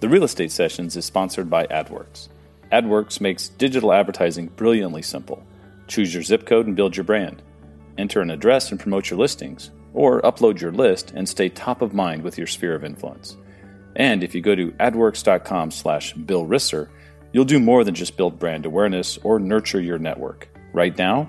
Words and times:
The 0.00 0.08
Real 0.08 0.24
Estate 0.24 0.50
Sessions 0.50 0.96
is 0.96 1.04
sponsored 1.04 1.50
by 1.50 1.66
AdWorks. 1.66 2.28
AdWorks 2.72 3.20
makes 3.20 3.50
digital 3.50 3.92
advertising 3.92 4.46
brilliantly 4.46 5.02
simple. 5.02 5.44
Choose 5.88 6.14
your 6.14 6.22
zip 6.22 6.46
code 6.46 6.66
and 6.66 6.74
build 6.74 6.96
your 6.96 7.04
brand. 7.04 7.42
Enter 7.98 8.22
an 8.22 8.30
address 8.30 8.70
and 8.70 8.80
promote 8.80 9.10
your 9.10 9.18
listings, 9.18 9.70
or 9.92 10.22
upload 10.22 10.58
your 10.58 10.72
list 10.72 11.12
and 11.14 11.28
stay 11.28 11.50
top 11.50 11.82
of 11.82 11.92
mind 11.92 12.22
with 12.22 12.38
your 12.38 12.46
sphere 12.46 12.74
of 12.74 12.82
influence. 12.82 13.36
And 13.94 14.24
if 14.24 14.34
you 14.34 14.40
go 14.40 14.54
to 14.54 14.70
adworks.com 14.72 15.70
slash 15.70 16.14
Bill 16.14 16.46
Risser, 16.46 16.88
you'll 17.34 17.44
do 17.44 17.60
more 17.60 17.84
than 17.84 17.94
just 17.94 18.16
build 18.16 18.38
brand 18.38 18.64
awareness 18.64 19.18
or 19.18 19.38
nurture 19.38 19.82
your 19.82 19.98
network. 19.98 20.48
Right 20.72 20.96
now, 20.96 21.28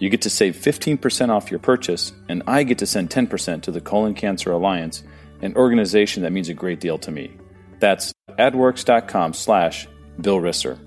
you 0.00 0.10
get 0.10 0.22
to 0.22 0.30
save 0.30 0.56
15% 0.56 1.28
off 1.28 1.52
your 1.52 1.60
purchase, 1.60 2.12
and 2.28 2.42
I 2.48 2.64
get 2.64 2.78
to 2.78 2.86
send 2.86 3.10
10% 3.10 3.62
to 3.62 3.70
the 3.70 3.80
Colon 3.80 4.14
Cancer 4.14 4.50
Alliance, 4.50 5.04
an 5.40 5.54
organization 5.54 6.24
that 6.24 6.32
means 6.32 6.48
a 6.48 6.54
great 6.54 6.80
deal 6.80 6.98
to 6.98 7.12
me. 7.12 7.36
That's 7.80 8.12
adworks.com 8.38 9.34
slash 9.34 9.88
Bill 10.20 10.38
Risser. 10.38 10.78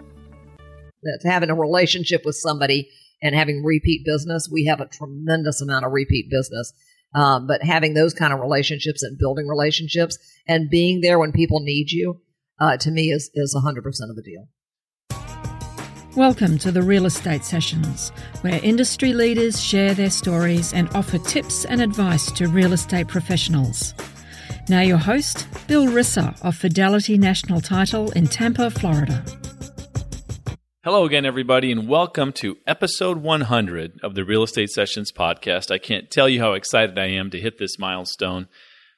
That's 1.03 1.25
having 1.25 1.49
a 1.49 1.55
relationship 1.55 2.23
with 2.25 2.35
somebody 2.35 2.89
and 3.21 3.35
having 3.35 3.63
repeat 3.63 4.05
business. 4.05 4.49
We 4.51 4.65
have 4.65 4.81
a 4.81 4.87
tremendous 4.87 5.61
amount 5.61 5.85
of 5.85 5.91
repeat 5.91 6.29
business. 6.29 6.73
Um, 7.13 7.47
but 7.47 7.61
having 7.61 7.93
those 7.93 8.13
kind 8.13 8.33
of 8.33 8.39
relationships 8.39 9.03
and 9.03 9.17
building 9.17 9.47
relationships 9.47 10.17
and 10.47 10.69
being 10.69 11.01
there 11.01 11.19
when 11.19 11.31
people 11.31 11.59
need 11.61 11.91
you, 11.91 12.21
uh, 12.59 12.77
to 12.77 12.91
me, 12.91 13.09
is, 13.09 13.29
is 13.33 13.55
100% 13.55 13.77
of 14.09 14.15
the 14.15 14.23
deal. 14.23 14.47
Welcome 16.15 16.57
to 16.59 16.71
the 16.71 16.81
Real 16.81 17.05
Estate 17.05 17.45
Sessions, 17.45 18.09
where 18.41 18.59
industry 18.63 19.13
leaders 19.13 19.61
share 19.61 19.93
their 19.93 20.09
stories 20.09 20.73
and 20.73 20.89
offer 20.93 21.17
tips 21.17 21.63
and 21.65 21.81
advice 21.81 22.31
to 22.33 22.47
real 22.47 22.73
estate 22.73 23.07
professionals. 23.07 23.93
Now, 24.71 24.79
your 24.79 24.99
host, 24.99 25.49
Bill 25.67 25.87
Risser 25.87 26.33
of 26.45 26.55
Fidelity 26.55 27.17
National 27.17 27.59
Title 27.59 28.09
in 28.11 28.27
Tampa, 28.27 28.71
Florida. 28.71 29.21
Hello 30.85 31.03
again, 31.03 31.25
everybody, 31.25 31.73
and 31.73 31.89
welcome 31.89 32.31
to 32.35 32.55
episode 32.65 33.17
100 33.17 33.99
of 34.01 34.15
the 34.15 34.23
Real 34.23 34.43
Estate 34.43 34.69
Sessions 34.69 35.11
podcast. 35.11 35.71
I 35.71 35.77
can't 35.77 36.09
tell 36.09 36.29
you 36.29 36.39
how 36.39 36.53
excited 36.53 36.97
I 36.97 37.07
am 37.07 37.31
to 37.31 37.37
hit 37.37 37.57
this 37.57 37.77
milestone. 37.77 38.47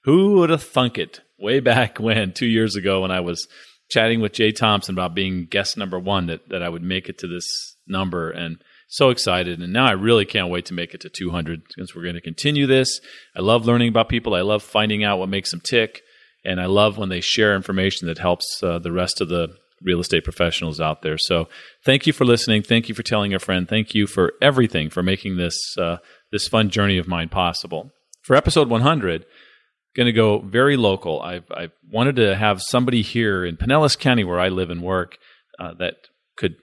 Who 0.03 0.33
would 0.33 0.51
have 0.51 0.61
thunk 0.61 0.99
it 0.99 1.21
way 1.39 1.59
back 1.59 1.99
when, 1.99 2.33
two 2.33 2.45
years 2.45 2.75
ago, 2.75 3.01
when 3.01 3.09
I 3.09 3.21
was 3.21 3.47
chatting 3.89 4.21
with 4.21 4.33
Jay 4.33 4.51
Thompson 4.51 4.93
about 4.93 5.15
being 5.15 5.47
guest 5.49 5.75
number 5.75 5.97
one 5.97 6.27
that, 6.27 6.49
that 6.49 6.61
I 6.61 6.69
would 6.69 6.83
make 6.83 7.09
it 7.09 7.17
to 7.17 7.27
this 7.27 7.77
number 7.87 8.29
and 8.29 8.57
so 8.93 9.09
excited. 9.09 9.59
And 9.59 9.73
now 9.73 9.85
I 9.85 9.91
really 9.91 10.25
can't 10.25 10.49
wait 10.49 10.65
to 10.65 10.73
make 10.73 10.93
it 10.93 11.01
to 11.01 11.09
200 11.09 11.63
because 11.67 11.95
we're 11.95 12.03
going 12.03 12.15
to 12.15 12.21
continue 12.21 12.67
this. 12.67 12.99
I 13.35 13.41
love 13.41 13.65
learning 13.65 13.89
about 13.89 14.09
people. 14.09 14.35
I 14.35 14.41
love 14.41 14.61
finding 14.61 15.03
out 15.03 15.19
what 15.19 15.29
makes 15.29 15.51
them 15.51 15.61
tick. 15.61 16.01
And 16.45 16.59
I 16.61 16.65
love 16.65 16.97
when 16.97 17.09
they 17.09 17.21
share 17.21 17.55
information 17.55 18.07
that 18.07 18.17
helps 18.17 18.61
uh, 18.61 18.79
the 18.79 18.91
rest 18.91 19.21
of 19.21 19.29
the 19.29 19.55
real 19.81 19.99
estate 19.99 20.23
professionals 20.23 20.79
out 20.79 21.01
there. 21.01 21.17
So 21.17 21.47
thank 21.83 22.05
you 22.05 22.13
for 22.13 22.25
listening. 22.25 22.63
Thank 22.63 22.87
you 22.87 22.95
for 22.95 23.03
telling 23.03 23.33
a 23.33 23.39
friend. 23.39 23.67
Thank 23.67 23.95
you 23.95 24.07
for 24.07 24.33
everything 24.41 24.89
for 24.89 25.03
making 25.03 25.37
this 25.37 25.75
uh, 25.77 25.97
this 26.31 26.47
fun 26.47 26.69
journey 26.69 26.97
of 26.97 27.07
mine 27.07 27.29
possible. 27.29 27.91
For 28.21 28.35
episode 28.35 28.69
100, 28.69 29.25
going 29.95 30.05
to 30.05 30.13
go 30.13 30.39
very 30.39 30.77
local. 30.77 31.21
I've, 31.21 31.45
I've 31.51 31.71
wanted 31.91 32.15
to 32.17 32.35
have 32.35 32.61
somebody 32.61 33.01
here 33.01 33.45
in 33.45 33.57
Pinellas 33.57 33.97
County, 33.97 34.23
where 34.23 34.39
I 34.39 34.49
live 34.49 34.69
and 34.69 34.81
work, 34.81 35.17
uh, 35.59 35.73
that 35.75 35.95
could 36.37 36.55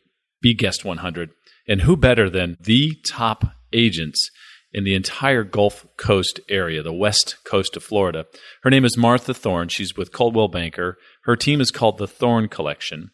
be 0.42 0.54
guest 0.54 0.84
100. 0.84 1.30
And 1.70 1.82
who 1.82 1.96
better 1.96 2.28
than 2.28 2.56
the 2.58 2.96
top 3.06 3.44
agents 3.72 4.32
in 4.72 4.82
the 4.82 4.96
entire 4.96 5.44
Gulf 5.44 5.86
Coast 5.96 6.40
area, 6.48 6.82
the 6.82 6.92
west 6.92 7.36
coast 7.44 7.76
of 7.76 7.84
Florida? 7.84 8.26
Her 8.64 8.70
name 8.70 8.84
is 8.84 8.96
Martha 8.96 9.32
Thorn. 9.32 9.68
She's 9.68 9.96
with 9.96 10.12
Coldwell 10.12 10.48
Banker. 10.48 10.98
Her 11.26 11.36
team 11.36 11.60
is 11.60 11.70
called 11.70 11.98
the 11.98 12.08
Thorn 12.08 12.48
Collection. 12.48 13.12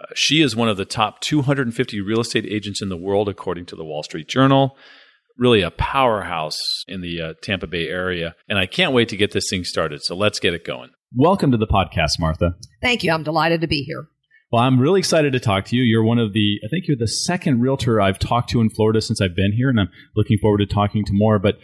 Uh, 0.00 0.06
she 0.14 0.40
is 0.40 0.54
one 0.54 0.68
of 0.68 0.76
the 0.76 0.84
top 0.84 1.20
250 1.20 2.00
real 2.00 2.20
estate 2.20 2.46
agents 2.46 2.80
in 2.80 2.90
the 2.90 2.96
world, 2.96 3.28
according 3.28 3.66
to 3.66 3.76
the 3.76 3.84
Wall 3.84 4.04
Street 4.04 4.28
Journal 4.28 4.78
really 5.38 5.60
a 5.60 5.70
powerhouse 5.70 6.58
in 6.88 7.00
the 7.02 7.20
uh, 7.20 7.34
Tampa 7.42 7.66
Bay 7.66 7.88
area. 7.88 8.34
And 8.48 8.58
I 8.58 8.66
can't 8.66 8.92
wait 8.92 9.08
to 9.10 9.16
get 9.16 9.32
this 9.32 9.48
thing 9.50 9.64
started. 9.64 10.02
So 10.02 10.16
let's 10.16 10.40
get 10.40 10.54
it 10.54 10.64
going. 10.64 10.90
Welcome 11.14 11.50
to 11.52 11.58
the 11.58 11.66
podcast, 11.66 12.18
Martha. 12.18 12.54
Thank 12.82 13.04
you. 13.04 13.12
I'm 13.12 13.22
delighted 13.22 13.60
to 13.60 13.66
be 13.66 13.82
here. 13.82 14.08
Well, 14.52 14.62
I'm 14.62 14.78
really 14.78 15.00
excited 15.00 15.32
to 15.32 15.40
talk 15.40 15.64
to 15.66 15.76
you. 15.76 15.82
You're 15.82 16.04
one 16.04 16.18
of 16.18 16.32
the, 16.32 16.60
I 16.64 16.68
think 16.68 16.86
you're 16.86 16.96
the 16.96 17.08
second 17.08 17.60
realtor 17.60 18.00
I've 18.00 18.18
talked 18.18 18.50
to 18.50 18.60
in 18.60 18.70
Florida 18.70 19.00
since 19.00 19.20
I've 19.20 19.34
been 19.34 19.52
here, 19.52 19.68
and 19.68 19.80
I'm 19.80 19.88
looking 20.14 20.38
forward 20.40 20.58
to 20.58 20.66
talking 20.66 21.04
to 21.04 21.10
more. 21.12 21.38
But, 21.40 21.56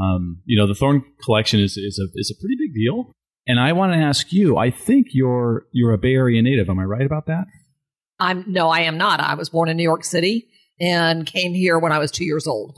um, 0.00 0.40
you 0.44 0.56
know, 0.56 0.66
the 0.66 0.74
Thorn 0.74 1.02
collection 1.24 1.58
is, 1.60 1.76
is, 1.76 1.98
a, 1.98 2.06
is 2.14 2.30
a 2.36 2.40
pretty 2.40 2.54
big 2.56 2.74
deal. 2.74 3.12
And 3.48 3.58
I 3.58 3.72
want 3.72 3.92
to 3.92 3.98
ask 3.98 4.32
you, 4.32 4.56
I 4.56 4.70
think 4.70 5.08
you're, 5.12 5.64
you're 5.72 5.92
a 5.92 5.98
Bay 5.98 6.14
Area 6.14 6.40
native. 6.42 6.68
Am 6.70 6.78
I 6.78 6.84
right 6.84 7.04
about 7.06 7.26
that? 7.26 7.46
I'm, 8.20 8.44
no, 8.46 8.68
I 8.68 8.80
am 8.80 8.98
not. 8.98 9.20
I 9.20 9.34
was 9.34 9.48
born 9.48 9.68
in 9.68 9.76
New 9.76 9.82
York 9.82 10.04
City 10.04 10.48
and 10.80 11.26
came 11.26 11.54
here 11.54 11.78
when 11.78 11.90
I 11.90 11.98
was 11.98 12.10
two 12.10 12.24
years 12.24 12.46
old. 12.46 12.76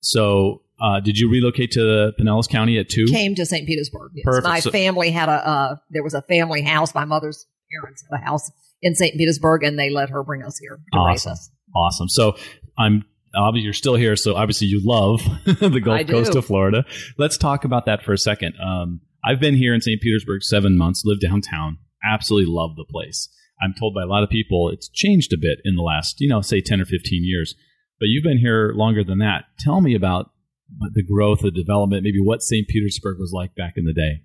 So, 0.00 0.62
uh, 0.80 1.00
did 1.00 1.18
you 1.18 1.28
relocate 1.30 1.72
to 1.72 2.12
Pinellas 2.18 2.48
County 2.48 2.78
at 2.78 2.88
two? 2.88 3.04
Came 3.06 3.34
to 3.34 3.44
St. 3.44 3.66
Petersburg. 3.66 4.12
Yes. 4.14 4.24
Perfect. 4.24 4.46
My 4.46 4.60
So- 4.60 4.70
family 4.70 5.10
had 5.10 5.28
a 5.28 5.46
uh, 5.46 5.76
there 5.90 6.02
was 6.02 6.14
a 6.14 6.22
family 6.22 6.62
house. 6.62 6.94
My 6.94 7.04
mother's 7.04 7.46
parents 7.70 8.02
had 8.10 8.18
a 8.20 8.24
house 8.24 8.50
in 8.82 8.94
St. 8.94 9.16
Petersburg, 9.16 9.62
and 9.62 9.78
they 9.78 9.90
let 9.90 10.10
her 10.10 10.22
bring 10.22 10.42
us 10.42 10.58
here 10.58 10.80
Awesome. 10.92 11.32
us. 11.32 11.50
Awesome. 11.74 12.08
So 12.08 12.36
I'm 12.78 13.04
obviously 13.34 13.64
you're 13.64 13.72
still 13.72 13.94
here, 13.94 14.16
so 14.16 14.34
obviously 14.34 14.66
you 14.68 14.80
love 14.84 15.20
the 15.44 15.80
Gulf 15.80 16.06
Coast 16.06 16.34
of 16.34 16.44
Florida. 16.46 16.84
Let's 17.18 17.36
talk 17.36 17.64
about 17.64 17.86
that 17.86 18.02
for 18.02 18.12
a 18.12 18.18
second. 18.18 18.54
Um, 18.62 19.00
I've 19.24 19.40
been 19.40 19.54
here 19.54 19.74
in 19.74 19.80
St. 19.80 20.00
Petersburg 20.00 20.42
seven 20.42 20.76
months, 20.78 21.02
lived 21.04 21.20
downtown, 21.20 21.78
absolutely 22.04 22.52
love 22.52 22.76
the 22.76 22.86
place. 22.90 23.28
I'm 23.62 23.74
told 23.78 23.94
by 23.94 24.02
a 24.02 24.06
lot 24.06 24.22
of 24.22 24.30
people 24.30 24.70
it's 24.70 24.88
changed 24.88 25.32
a 25.34 25.38
bit 25.38 25.58
in 25.64 25.76
the 25.76 25.82
last, 25.82 26.16
you 26.20 26.28
know, 26.28 26.40
say 26.40 26.60
10 26.62 26.80
or 26.80 26.86
15 26.86 27.22
years. 27.24 27.54
But 27.98 28.06
you've 28.06 28.24
been 28.24 28.38
here 28.38 28.72
longer 28.74 29.04
than 29.04 29.18
that. 29.18 29.44
Tell 29.58 29.82
me 29.82 29.94
about 29.94 30.30
the 30.94 31.02
growth, 31.02 31.40
the 31.42 31.50
development, 31.50 32.02
maybe 32.02 32.20
what 32.22 32.42
St. 32.42 32.66
Petersburg 32.66 33.18
was 33.18 33.32
like 33.34 33.54
back 33.54 33.74
in 33.76 33.84
the 33.84 33.92
day. 33.92 34.22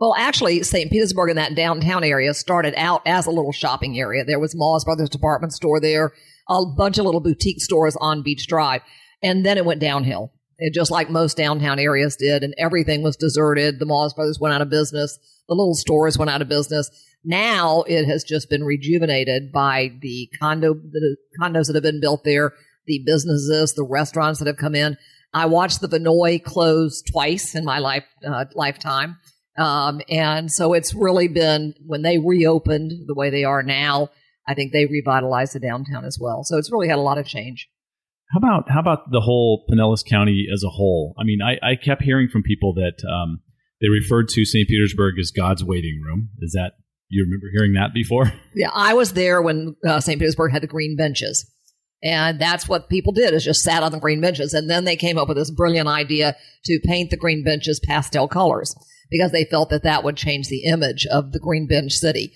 Well, 0.00 0.14
actually, 0.16 0.62
St. 0.62 0.90
Petersburg 0.90 1.28
in 1.28 1.36
that 1.36 1.54
downtown 1.54 2.04
area 2.04 2.32
started 2.32 2.72
out 2.78 3.02
as 3.04 3.26
a 3.26 3.30
little 3.30 3.52
shopping 3.52 4.00
area. 4.00 4.24
There 4.24 4.40
was 4.40 4.54
Maas 4.56 4.82
Brothers 4.82 5.10
department 5.10 5.52
store 5.52 5.78
there, 5.78 6.12
a 6.48 6.64
bunch 6.64 6.96
of 6.96 7.04
little 7.04 7.20
boutique 7.20 7.60
stores 7.60 7.96
on 8.00 8.22
Beach 8.22 8.46
Drive, 8.46 8.80
and 9.22 9.44
then 9.44 9.58
it 9.58 9.66
went 9.66 9.80
downhill. 9.80 10.32
It, 10.56 10.72
just 10.72 10.90
like 10.90 11.10
most 11.10 11.36
downtown 11.36 11.78
areas 11.78 12.16
did, 12.16 12.42
and 12.42 12.54
everything 12.56 13.02
was 13.02 13.16
deserted. 13.16 13.78
The 13.78 13.84
Maas 13.84 14.14
Brothers 14.14 14.38
went 14.40 14.54
out 14.54 14.62
of 14.62 14.70
business. 14.70 15.18
The 15.48 15.54
little 15.54 15.74
stores 15.74 16.16
went 16.16 16.30
out 16.30 16.40
of 16.40 16.48
business. 16.48 16.90
Now 17.22 17.82
it 17.82 18.06
has 18.06 18.24
just 18.24 18.48
been 18.48 18.64
rejuvenated 18.64 19.52
by 19.52 19.90
the 20.00 20.30
condo, 20.40 20.74
the 20.74 21.16
condos 21.38 21.66
that 21.66 21.74
have 21.74 21.82
been 21.82 22.00
built 22.00 22.24
there, 22.24 22.54
the 22.86 23.02
businesses, 23.04 23.74
the 23.74 23.84
restaurants 23.84 24.38
that 24.38 24.46
have 24.46 24.56
come 24.56 24.74
in. 24.74 24.96
I 25.34 25.44
watched 25.44 25.82
the 25.82 25.88
Vinoy 25.88 26.42
close 26.42 27.02
twice 27.02 27.54
in 27.54 27.66
my 27.66 27.78
life 27.78 28.04
uh, 28.26 28.46
lifetime. 28.54 29.18
Um, 29.60 30.00
and 30.08 30.50
so 30.50 30.72
it's 30.72 30.94
really 30.94 31.28
been 31.28 31.74
when 31.86 32.00
they 32.00 32.18
reopened 32.18 32.92
the 33.06 33.14
way 33.14 33.28
they 33.28 33.44
are 33.44 33.62
now. 33.62 34.08
I 34.48 34.54
think 34.54 34.72
they 34.72 34.86
revitalized 34.86 35.54
the 35.54 35.60
downtown 35.60 36.04
as 36.04 36.18
well. 36.20 36.42
So 36.44 36.56
it's 36.56 36.72
really 36.72 36.88
had 36.88 36.98
a 36.98 37.02
lot 37.02 37.18
of 37.18 37.26
change. 37.26 37.68
How 38.32 38.38
about 38.38 38.70
how 38.70 38.80
about 38.80 39.10
the 39.10 39.20
whole 39.20 39.66
Pinellas 39.70 40.04
County 40.04 40.46
as 40.52 40.64
a 40.64 40.70
whole? 40.70 41.14
I 41.18 41.24
mean, 41.24 41.40
I, 41.42 41.58
I 41.62 41.76
kept 41.76 42.02
hearing 42.02 42.28
from 42.28 42.42
people 42.42 42.72
that 42.74 43.04
um, 43.06 43.40
they 43.80 43.88
referred 43.88 44.28
to 44.30 44.44
St. 44.44 44.66
Petersburg 44.66 45.18
as 45.20 45.30
God's 45.30 45.62
waiting 45.62 46.00
room. 46.02 46.30
Is 46.40 46.52
that 46.52 46.72
you 47.08 47.24
remember 47.24 47.48
hearing 47.52 47.74
that 47.74 47.92
before? 47.92 48.32
Yeah, 48.54 48.70
I 48.72 48.94
was 48.94 49.12
there 49.12 49.42
when 49.42 49.76
uh, 49.86 50.00
St. 50.00 50.18
Petersburg 50.18 50.52
had 50.52 50.62
the 50.62 50.68
green 50.68 50.96
benches. 50.96 51.48
And 52.02 52.40
that's 52.40 52.68
what 52.68 52.88
people 52.88 53.12
did 53.12 53.34
is 53.34 53.44
just 53.44 53.62
sat 53.62 53.82
on 53.82 53.92
the 53.92 54.00
green 54.00 54.20
benches. 54.20 54.54
And 54.54 54.70
then 54.70 54.84
they 54.84 54.96
came 54.96 55.18
up 55.18 55.28
with 55.28 55.36
this 55.36 55.50
brilliant 55.50 55.88
idea 55.88 56.36
to 56.64 56.80
paint 56.84 57.10
the 57.10 57.16
green 57.16 57.44
benches 57.44 57.80
pastel 57.80 58.26
colors 58.26 58.74
because 59.10 59.32
they 59.32 59.44
felt 59.44 59.70
that 59.70 59.82
that 59.82 60.04
would 60.04 60.16
change 60.16 60.48
the 60.48 60.64
image 60.64 61.06
of 61.06 61.32
the 61.32 61.40
green 61.40 61.66
bench 61.66 61.92
city. 61.92 62.32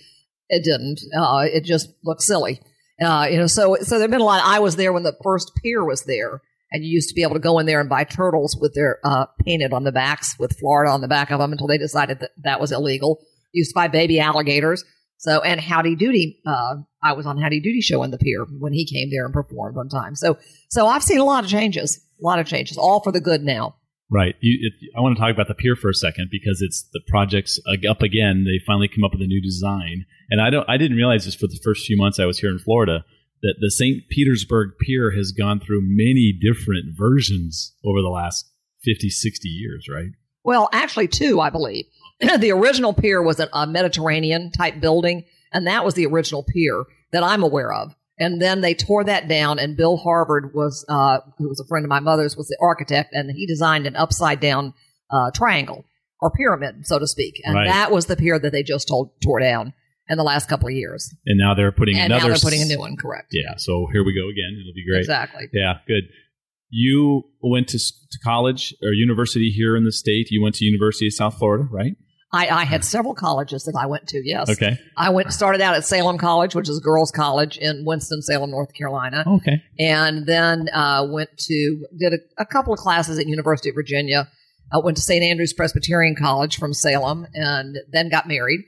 It 0.49 0.63
didn't. 0.63 0.99
Uh, 1.17 1.45
it 1.51 1.63
just 1.63 1.89
looked 2.03 2.21
silly. 2.21 2.61
Uh, 3.01 3.27
you 3.29 3.37
know, 3.37 3.47
so, 3.47 3.77
so 3.81 3.97
there've 3.97 4.11
been 4.11 4.21
a 4.21 4.25
lot. 4.25 4.43
I 4.45 4.59
was 4.59 4.75
there 4.75 4.93
when 4.93 5.03
the 5.03 5.17
first 5.23 5.51
pier 5.61 5.83
was 5.83 6.03
there 6.03 6.41
and 6.71 6.83
you 6.83 6.91
used 6.91 7.09
to 7.09 7.15
be 7.15 7.23
able 7.23 7.33
to 7.33 7.39
go 7.39 7.57
in 7.59 7.65
there 7.65 7.79
and 7.79 7.89
buy 7.89 8.03
turtles 8.03 8.57
with 8.59 8.73
their, 8.75 8.99
uh, 9.03 9.25
painted 9.43 9.73
on 9.73 9.83
the 9.83 9.91
backs 9.91 10.35
with 10.37 10.57
Florida 10.59 10.91
on 10.91 11.01
the 11.01 11.07
back 11.07 11.31
of 11.31 11.39
them 11.39 11.51
until 11.51 11.67
they 11.67 11.77
decided 11.77 12.19
that 12.19 12.31
that 12.43 12.61
was 12.61 12.71
illegal. 12.71 13.19
Used 13.51 13.71
to 13.71 13.75
buy 13.75 13.87
baby 13.87 14.19
alligators. 14.19 14.83
So, 15.17 15.41
and 15.41 15.59
Howdy 15.59 15.95
Doody, 15.95 16.39
uh, 16.45 16.75
I 17.03 17.13
was 17.13 17.25
on 17.25 17.37
Howdy 17.37 17.61
Doody 17.61 17.81
show 17.81 18.03
in 18.03 18.11
the 18.11 18.17
pier 18.17 18.45
when 18.59 18.73
he 18.73 18.85
came 18.85 19.09
there 19.09 19.25
and 19.25 19.33
performed 19.33 19.75
one 19.75 19.89
time. 19.89 20.15
So, 20.15 20.37
so 20.69 20.87
I've 20.87 21.03
seen 21.03 21.19
a 21.19 21.25
lot 21.25 21.43
of 21.43 21.49
changes, 21.49 21.99
a 22.21 22.25
lot 22.25 22.39
of 22.39 22.47
changes, 22.47 22.77
all 22.77 23.01
for 23.01 23.11
the 23.11 23.21
good 23.21 23.43
now. 23.43 23.75
Right. 24.11 24.35
You, 24.39 24.59
it, 24.61 24.91
I 24.95 25.01
want 25.01 25.15
to 25.15 25.21
talk 25.21 25.31
about 25.31 25.47
the 25.47 25.55
pier 25.55 25.75
for 25.75 25.89
a 25.89 25.93
second 25.93 26.29
because 26.31 26.61
it's 26.61 26.83
the 26.93 27.01
project's 27.07 27.59
up 27.89 28.01
again. 28.01 28.43
They 28.45 28.63
finally 28.65 28.87
come 28.87 29.03
up 29.03 29.13
with 29.13 29.21
a 29.21 29.27
new 29.27 29.41
design, 29.41 30.05
and 30.29 30.39
I 30.39 30.51
don't. 30.51 30.69
I 30.69 30.77
didn't 30.77 30.97
realize 30.97 31.25
this 31.25 31.35
for 31.35 31.47
the 31.47 31.59
first 31.63 31.85
few 31.85 31.97
months 31.97 32.19
I 32.19 32.25
was 32.25 32.39
here 32.39 32.51
in 32.51 32.59
Florida 32.59 33.03
that 33.41 33.55
the 33.59 33.71
St. 33.71 34.07
Petersburg 34.09 34.71
Pier 34.79 35.11
has 35.11 35.31
gone 35.31 35.59
through 35.59 35.81
many 35.83 36.37
different 36.39 36.95
versions 36.95 37.73
over 37.83 38.01
the 38.01 38.09
last 38.09 38.49
50, 38.83 39.09
60 39.09 39.49
years. 39.49 39.87
Right. 39.91 40.11
Well, 40.43 40.69
actually, 40.71 41.07
two, 41.07 41.41
I 41.41 41.49
believe. 41.49 41.85
the 42.39 42.51
original 42.51 42.93
pier 42.93 43.21
was 43.21 43.39
a, 43.39 43.49
a 43.53 43.67
Mediterranean 43.67 44.51
type 44.51 44.79
building, 44.79 45.25
and 45.51 45.67
that 45.67 45.83
was 45.85 45.93
the 45.95 46.05
original 46.05 46.43
pier 46.43 46.83
that 47.11 47.23
I'm 47.23 47.43
aware 47.43 47.71
of. 47.73 47.95
And 48.17 48.41
then 48.41 48.61
they 48.61 48.73
tore 48.73 49.03
that 49.03 49.27
down, 49.27 49.59
and 49.59 49.75
Bill 49.75 49.97
Harvard 49.97 50.53
was, 50.53 50.85
uh, 50.87 51.19
who 51.37 51.49
was 51.49 51.59
a 51.59 51.67
friend 51.67 51.83
of 51.85 51.89
my 51.89 51.99
mother's, 51.99 52.37
was 52.37 52.47
the 52.47 52.57
architect, 52.61 53.13
and 53.13 53.29
he 53.35 53.45
designed 53.45 53.85
an 53.87 53.95
upside 53.97 54.39
down 54.39 54.73
uh, 55.11 55.31
triangle 55.33 55.85
or 56.21 56.31
pyramid, 56.31 56.87
so 56.87 56.97
to 56.97 57.07
speak. 57.07 57.41
And 57.43 57.55
Right. 57.55 57.67
that 57.67 57.91
was 57.91 58.05
the 58.05 58.15
pier 58.15 58.39
that 58.39 58.51
they 58.51 58.63
just 58.63 58.87
told, 58.87 59.11
tore 59.21 59.41
down 59.41 59.73
in 60.07 60.17
the 60.17 60.23
last 60.23 60.47
couple 60.47 60.67
of 60.69 60.73
years. 60.73 61.13
And 61.25 61.37
now 61.37 61.53
they're 61.55 61.73
putting 61.73 61.97
And 61.97 62.13
another. 62.13 62.29
now 62.29 62.33
they're 62.35 62.41
putting 62.41 62.61
a 62.61 62.65
new 62.65 62.79
one, 62.79 62.95
correct? 62.95 63.29
Yeah. 63.33 63.55
So 63.57 63.87
here 63.91 64.03
we 64.05 64.13
go 64.13 64.29
again. 64.29 64.57
It'll 64.61 64.73
be 64.73 64.85
great. 64.89 64.99
Exactly. 64.99 65.49
Yeah. 65.51 65.73
Good. 65.87 66.03
You 66.77 67.23
went 67.41 67.69
to, 67.69 67.77
to 67.79 68.19
college 68.23 68.75
or 68.83 68.91
university 68.91 69.49
here 69.49 69.77
in 69.77 69.85
the 69.85 69.93
state. 69.93 70.27
You 70.29 70.41
went 70.43 70.55
to 70.55 70.65
University 70.65 71.07
of 71.07 71.13
South 71.13 71.37
Florida, 71.37 71.63
right? 71.71 71.93
I, 72.33 72.47
I 72.49 72.63
had 72.65 72.83
several 72.83 73.13
colleges 73.13 73.63
that 73.63 73.77
I 73.79 73.85
went 73.85 74.07
to. 74.09 74.21
Yes, 74.25 74.49
Okay. 74.49 74.77
I 74.97 75.09
went 75.09 75.31
started 75.31 75.61
out 75.61 75.75
at 75.75 75.85
Salem 75.85 76.17
College, 76.17 76.53
which 76.53 76.67
is 76.67 76.77
a 76.79 76.81
girls' 76.81 77.11
college 77.11 77.57
in 77.57 77.85
Winston 77.85 78.21
Salem, 78.21 78.51
North 78.51 78.73
Carolina, 78.73 79.23
Okay. 79.25 79.63
and 79.79 80.25
then 80.25 80.67
uh, 80.73 81.07
went 81.09 81.29
to 81.37 81.85
did 81.97 82.11
a, 82.13 82.17
a 82.41 82.45
couple 82.45 82.73
of 82.73 82.79
classes 82.79 83.17
at 83.19 83.25
University 83.27 83.69
of 83.69 83.75
Virginia. 83.75 84.27
I 84.73 84.79
went 84.79 84.97
to 84.97 85.01
St. 85.03 85.23
Andrews 85.23 85.53
Presbyterian 85.53 86.15
College 86.15 86.57
from 86.57 86.73
Salem, 86.73 87.25
and 87.35 87.77
then 87.93 88.09
got 88.09 88.27
married, 88.27 88.61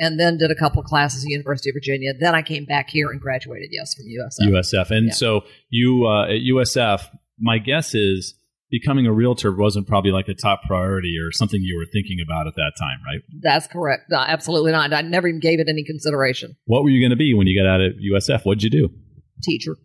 and 0.00 0.18
then 0.18 0.36
did 0.36 0.50
a 0.50 0.56
couple 0.56 0.80
of 0.80 0.86
classes 0.86 1.22
at 1.24 1.30
University 1.30 1.70
of 1.70 1.74
Virginia. 1.74 2.12
Then 2.18 2.34
I 2.34 2.42
came 2.42 2.64
back 2.64 2.88
here 2.90 3.08
and 3.10 3.20
graduated. 3.20 3.68
Yes, 3.70 3.94
from 3.94 4.06
USF. 4.06 4.50
USF. 4.52 4.90
And 4.90 5.06
Yeah. 5.08 5.12
so 5.12 5.42
you 5.70 6.06
uh, 6.08 6.24
at 6.24 6.40
USF, 6.40 7.02
my 7.42 7.58
guess 7.58 7.94
is 7.94 8.34
becoming 8.70 9.06
a 9.06 9.12
realtor 9.12 9.54
wasn't 9.54 9.86
probably 9.86 10.10
like 10.10 10.28
a 10.28 10.34
top 10.34 10.62
priority 10.66 11.14
or 11.22 11.30
something 11.30 11.60
you 11.62 11.76
were 11.76 11.86
thinking 11.92 12.18
about 12.24 12.46
at 12.46 12.54
that 12.54 12.72
time, 12.78 12.98
right? 13.04 13.20
That's 13.42 13.66
correct. 13.66 14.04
No, 14.10 14.16
absolutely 14.16 14.72
not. 14.72 14.94
I 14.94 15.02
never 15.02 15.28
even 15.28 15.40
gave 15.40 15.60
it 15.60 15.68
any 15.68 15.84
consideration. 15.84 16.56
What 16.64 16.82
were 16.82 16.88
you 16.88 17.00
going 17.00 17.10
to 17.10 17.16
be 17.16 17.34
when 17.34 17.46
you 17.46 17.62
got 17.62 17.68
out 17.68 17.82
of 17.82 17.92
USF? 17.92 18.44
What'd 18.44 18.62
you 18.62 18.70
do? 18.70 18.88
Teacher. 19.42 19.76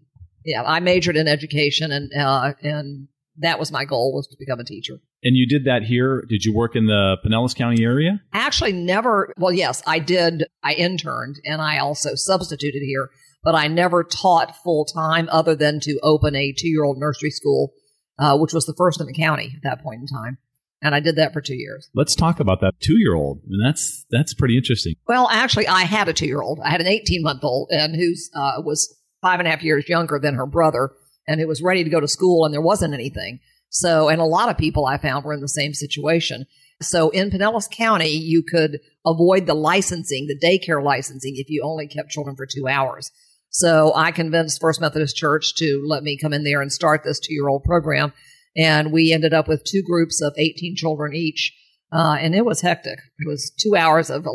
Yeah, 0.45 0.63
I 0.63 0.79
majored 0.79 1.17
in 1.17 1.27
education, 1.27 1.91
and 1.91 2.09
uh, 2.17 2.53
and 2.61 3.09
that 3.39 3.59
was 3.59 3.71
my 3.71 3.83
goal 3.83 4.13
was 4.13 4.27
to 4.27 4.37
become 4.39 4.59
a 4.59 4.63
teacher. 4.63 4.99
And 5.23 5.35
you 5.35 5.45
did 5.45 5.65
that 5.65 5.83
here. 5.83 6.23
Did 6.29 6.45
you 6.45 6.55
work 6.55 6.75
in 6.75 6.85
the 6.85 7.17
Pinellas 7.25 7.53
County 7.55 7.83
area? 7.83 8.21
Actually, 8.33 8.71
never. 8.71 9.33
Well, 9.37 9.51
yes, 9.51 9.83
I 9.85 9.99
did. 9.99 10.45
I 10.63 10.73
interned 10.73 11.41
and 11.43 11.61
I 11.61 11.79
also 11.79 12.11
substituted 12.15 12.81
here, 12.81 13.09
but 13.47 13.55
I 13.55 13.69
never 13.69 14.03
taught 14.03 14.57
full 14.61 14.83
time 14.83 15.29
other 15.31 15.55
than 15.55 15.79
to 15.79 15.97
open 16.03 16.35
a 16.35 16.51
two 16.51 16.67
year 16.67 16.83
old 16.83 16.97
nursery 16.97 17.31
school, 17.31 17.71
uh, 18.19 18.37
which 18.37 18.51
was 18.51 18.65
the 18.65 18.73
first 18.77 18.99
in 18.99 19.07
the 19.07 19.13
county 19.13 19.53
at 19.55 19.63
that 19.63 19.81
point 19.81 20.01
in 20.01 20.05
time. 20.05 20.37
And 20.81 20.93
I 20.93 20.99
did 20.99 21.15
that 21.15 21.31
for 21.31 21.39
two 21.39 21.55
years. 21.55 21.89
Let's 21.95 22.13
talk 22.13 22.41
about 22.41 22.59
that 22.59 22.73
two-year-old. 22.81 23.43
And 23.49 23.65
that's 23.65 24.05
that's 24.11 24.33
pretty 24.33 24.57
interesting. 24.57 24.95
Well, 25.07 25.29
actually, 25.31 25.65
I 25.65 25.83
had 25.83 26.09
a 26.09 26.13
two 26.13 26.27
year 26.27 26.41
old. 26.41 26.59
I 26.61 26.69
had 26.69 26.81
an 26.81 26.87
18 26.87 27.23
month 27.23 27.41
old 27.45 27.69
and 27.71 27.95
who's 27.95 28.29
uh, 28.35 28.61
was 28.65 28.93
five 29.21 29.39
and 29.39 29.47
a 29.47 29.51
half 29.51 29.63
years 29.63 29.87
younger 29.87 30.19
than 30.19 30.33
her 30.33 30.45
brother 30.45 30.91
and 31.25 31.39
who 31.39 31.47
was 31.47 31.61
ready 31.61 31.85
to 31.85 31.89
go 31.89 32.01
to 32.01 32.07
school 32.09 32.43
and 32.43 32.53
there 32.53 32.59
wasn't 32.59 32.93
anything. 32.93 33.39
So, 33.69 34.09
and 34.09 34.19
a 34.19 34.25
lot 34.25 34.49
of 34.49 34.57
people 34.57 34.85
I 34.85 34.97
found 34.97 35.23
were 35.23 35.33
in 35.33 35.39
the 35.39 35.47
same 35.47 35.73
situation. 35.73 36.47
So 36.81 37.11
in 37.11 37.29
Pinellas 37.29 37.71
County, 37.71 38.09
you 38.09 38.43
could 38.43 38.81
avoid 39.05 39.45
the 39.45 39.53
licensing, 39.53 40.27
the 40.27 40.37
daycare 40.37 40.83
licensing, 40.83 41.35
if 41.37 41.49
you 41.49 41.61
only 41.63 41.87
kept 41.87 42.09
children 42.09 42.35
for 42.35 42.45
two 42.45 42.67
hours. 42.67 43.09
So 43.49 43.93
I 43.95 44.11
convinced 44.11 44.59
First 44.61 44.81
Methodist 44.81 45.15
Church 45.15 45.55
to 45.55 45.83
let 45.87 46.03
me 46.03 46.17
come 46.21 46.33
in 46.33 46.43
there 46.43 46.61
and 46.61 46.71
start 46.71 47.01
this 47.03 47.19
two 47.19 47.33
year 47.33 47.47
old 47.47 47.63
program. 47.63 48.13
And 48.55 48.91
we 48.91 49.13
ended 49.13 49.33
up 49.33 49.47
with 49.47 49.63
two 49.63 49.83
groups 49.83 50.21
of 50.21 50.33
18 50.37 50.75
children 50.75 51.13
each. 51.15 51.53
Uh, 51.91 52.17
and 52.19 52.35
it 52.35 52.45
was 52.45 52.61
hectic. 52.61 52.99
It 53.19 53.27
was 53.27 53.51
two 53.61 53.75
hours 53.75 54.09
of 54.09 54.25
a, 54.25 54.29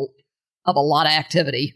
of 0.65 0.75
a 0.75 0.79
lot 0.81 1.05
of 1.05 1.11
activity. 1.11 1.73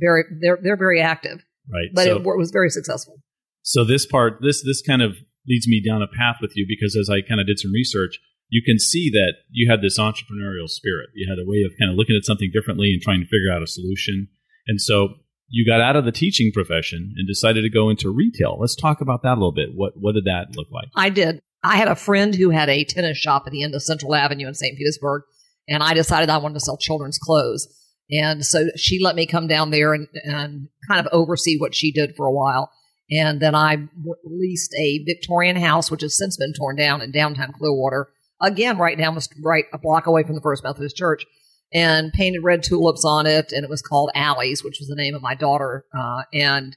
Very, 0.00 0.24
they're, 0.40 0.58
they're 0.62 0.76
very 0.76 1.00
active, 1.00 1.44
Right. 1.72 1.88
but 1.94 2.04
so, 2.04 2.16
it, 2.16 2.22
wa- 2.24 2.34
was 2.36 2.50
very 2.50 2.70
successful. 2.70 3.16
so 3.62 3.84
this 3.84 4.06
part, 4.06 4.38
this 4.40 4.62
this 4.64 4.80
kind 4.82 5.02
of 5.02 5.16
leads 5.46 5.68
me 5.68 5.82
down 5.86 6.00
a 6.02 6.06
path 6.06 6.36
with 6.40 6.52
you 6.56 6.64
because 6.68 6.96
as 6.96 7.08
I 7.10 7.20
kind 7.20 7.40
of 7.40 7.46
did 7.46 7.58
some 7.58 7.72
research, 7.72 8.18
you 8.48 8.62
can 8.64 8.78
see 8.78 9.10
that 9.10 9.34
you 9.50 9.70
had 9.70 9.82
this 9.82 9.98
entrepreneurial 9.98 10.68
spirit. 10.68 11.10
You 11.14 11.28
had 11.30 11.38
a 11.38 11.44
way 11.48 11.62
of 11.64 11.72
kind 11.78 11.90
of 11.90 11.96
looking 11.96 12.16
at 12.16 12.24
something 12.24 12.50
differently 12.52 12.92
and 12.92 13.02
trying 13.02 13.20
to 13.20 13.26
figure 13.26 13.52
out 13.52 13.62
a 13.62 13.66
solution. 13.66 14.28
And 14.66 14.80
so 14.80 15.14
you 15.48 15.66
got 15.66 15.80
out 15.80 15.96
of 15.96 16.04
the 16.04 16.12
teaching 16.12 16.50
profession 16.52 17.14
and 17.16 17.26
decided 17.26 17.62
to 17.62 17.70
go 17.70 17.88
into 17.88 18.10
retail. 18.10 18.58
Let's 18.60 18.76
talk 18.76 19.00
about 19.00 19.22
that 19.22 19.32
a 19.32 19.40
little 19.40 19.52
bit. 19.52 19.70
What 19.74 19.92
what 19.96 20.14
did 20.14 20.24
that 20.24 20.56
look 20.56 20.68
like? 20.70 20.88
I 20.94 21.10
did. 21.10 21.40
I 21.62 21.76
had 21.76 21.88
a 21.88 21.96
friend 21.96 22.34
who 22.34 22.50
had 22.50 22.68
a 22.68 22.84
tennis 22.84 23.18
shop 23.18 23.44
at 23.46 23.52
the 23.52 23.62
end 23.62 23.74
of 23.74 23.82
Central 23.82 24.14
Avenue 24.14 24.46
in 24.46 24.54
St. 24.54 24.76
Petersburg, 24.76 25.22
and 25.68 25.82
I 25.82 25.94
decided 25.94 26.30
I 26.30 26.38
wanted 26.38 26.54
to 26.54 26.60
sell 26.60 26.76
children's 26.76 27.18
clothes. 27.18 27.66
And 28.10 28.44
so 28.46 28.66
she 28.76 29.02
let 29.02 29.16
me 29.16 29.26
come 29.26 29.48
down 29.48 29.70
there 29.70 29.92
and, 29.92 30.06
and 30.24 30.68
kind 30.88 31.04
of 31.04 31.12
oversee 31.12 31.58
what 31.58 31.74
she 31.74 31.90
did 31.90 32.14
for 32.16 32.26
a 32.26 32.32
while. 32.32 32.70
And 33.10 33.40
then 33.40 33.54
I 33.54 33.88
leased 34.24 34.74
a 34.78 35.02
Victorian 35.04 35.56
house, 35.56 35.90
which 35.90 36.02
has 36.02 36.16
since 36.16 36.36
been 36.36 36.52
torn 36.52 36.76
down 36.76 37.02
in 37.02 37.10
downtown 37.10 37.52
Clearwater, 37.52 38.08
again, 38.40 38.78
right 38.78 38.98
down 38.98 39.18
right 39.42 39.64
a 39.72 39.78
block 39.78 40.06
away 40.06 40.22
from 40.22 40.34
the 40.34 40.40
First 40.40 40.64
Methodist 40.64 40.96
Church, 40.96 41.24
and 41.72 42.12
painted 42.12 42.42
red 42.42 42.62
tulips 42.62 43.04
on 43.04 43.26
it. 43.26 43.52
And 43.52 43.64
it 43.64 43.70
was 43.70 43.82
called 43.82 44.10
Alley's, 44.14 44.62
which 44.62 44.78
was 44.78 44.88
the 44.88 44.96
name 44.96 45.14
of 45.14 45.22
my 45.22 45.34
daughter. 45.34 45.84
Uh, 45.96 46.22
and 46.32 46.76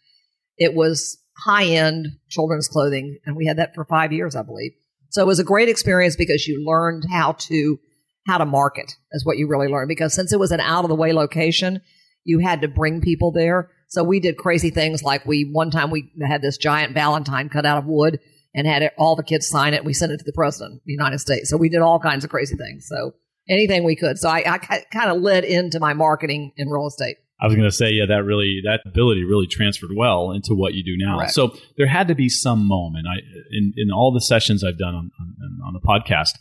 it 0.57 0.73
was 0.73 1.17
high 1.37 1.65
end 1.65 2.07
children's 2.29 2.67
clothing. 2.67 3.17
And 3.25 3.35
we 3.35 3.45
had 3.45 3.57
that 3.57 3.75
for 3.75 3.85
five 3.85 4.11
years, 4.11 4.35
I 4.35 4.41
believe. 4.41 4.71
So 5.09 5.21
it 5.21 5.27
was 5.27 5.39
a 5.39 5.43
great 5.43 5.69
experience 5.69 6.15
because 6.15 6.47
you 6.47 6.63
learned 6.65 7.05
how 7.09 7.33
to 7.33 7.79
how 8.27 8.37
to 8.37 8.45
market 8.45 8.93
is 9.11 9.25
what 9.25 9.37
you 9.37 9.47
really 9.47 9.67
learned 9.67 9.87
because 9.87 10.13
since 10.13 10.31
it 10.31 10.39
was 10.39 10.51
an 10.51 10.59
out 10.59 10.83
of 10.83 10.89
the 10.89 10.95
way 10.95 11.13
location, 11.13 11.81
you 12.23 12.39
had 12.39 12.61
to 12.61 12.67
bring 12.67 13.01
people 13.01 13.31
there. 13.31 13.71
So 13.87 14.03
we 14.03 14.19
did 14.19 14.37
crazy 14.37 14.69
things 14.69 15.01
like 15.01 15.25
we 15.25 15.49
one 15.51 15.71
time 15.71 15.89
we 15.89 16.11
had 16.27 16.43
this 16.43 16.57
giant 16.57 16.93
Valentine 16.93 17.49
cut 17.49 17.65
out 17.65 17.79
of 17.79 17.85
wood 17.85 18.19
and 18.53 18.67
had 18.67 18.83
it, 18.83 18.93
all 18.97 19.15
the 19.15 19.23
kids 19.23 19.47
sign 19.47 19.73
it. 19.73 19.83
We 19.83 19.93
sent 19.93 20.11
it 20.11 20.17
to 20.17 20.23
the 20.25 20.33
president 20.33 20.75
of 20.75 20.81
the 20.85 20.91
United 20.91 21.19
States. 21.19 21.49
So 21.49 21.57
we 21.57 21.69
did 21.69 21.81
all 21.81 21.99
kinds 21.99 22.23
of 22.23 22.29
crazy 22.29 22.55
things. 22.55 22.87
So 22.87 23.13
anything 23.49 23.83
we 23.83 23.95
could. 23.95 24.17
So 24.17 24.29
I, 24.29 24.43
I 24.45 24.57
kind 24.57 25.09
of 25.09 25.21
led 25.21 25.43
into 25.43 25.79
my 25.79 25.93
marketing 25.93 26.53
in 26.57 26.69
real 26.69 26.87
estate. 26.87 27.17
I 27.41 27.45
was 27.45 27.55
going 27.55 27.69
to 27.69 27.75
say, 27.75 27.91
yeah, 27.91 28.05
that 28.07 28.25
really 28.25 28.61
that 28.65 28.81
ability 28.85 29.23
really 29.23 29.47
transferred 29.47 29.91
well 29.95 30.31
into 30.31 30.53
what 30.53 30.73
you 30.73 30.83
do 30.83 30.95
now. 30.97 31.17
Correct. 31.19 31.31
So 31.31 31.55
there 31.77 31.87
had 31.87 32.09
to 32.09 32.15
be 32.15 32.27
some 32.27 32.67
moment. 32.67 33.07
I 33.07 33.19
in 33.51 33.73
in 33.77 33.91
all 33.91 34.11
the 34.11 34.21
sessions 34.21 34.63
I've 34.63 34.77
done 34.77 34.93
on, 34.93 35.11
on 35.19 35.59
on 35.65 35.73
the 35.73 35.79
podcast, 35.79 36.31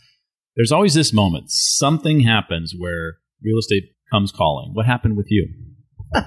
there's 0.57 0.73
always 0.73 0.93
this 0.93 1.13
moment. 1.13 1.51
Something 1.51 2.21
happens 2.21 2.73
where 2.77 3.19
real 3.41 3.59
estate 3.59 3.95
comes 4.11 4.33
calling. 4.33 4.71
What 4.73 4.85
happened 4.85 5.15
with 5.15 5.27
you? 5.29 5.47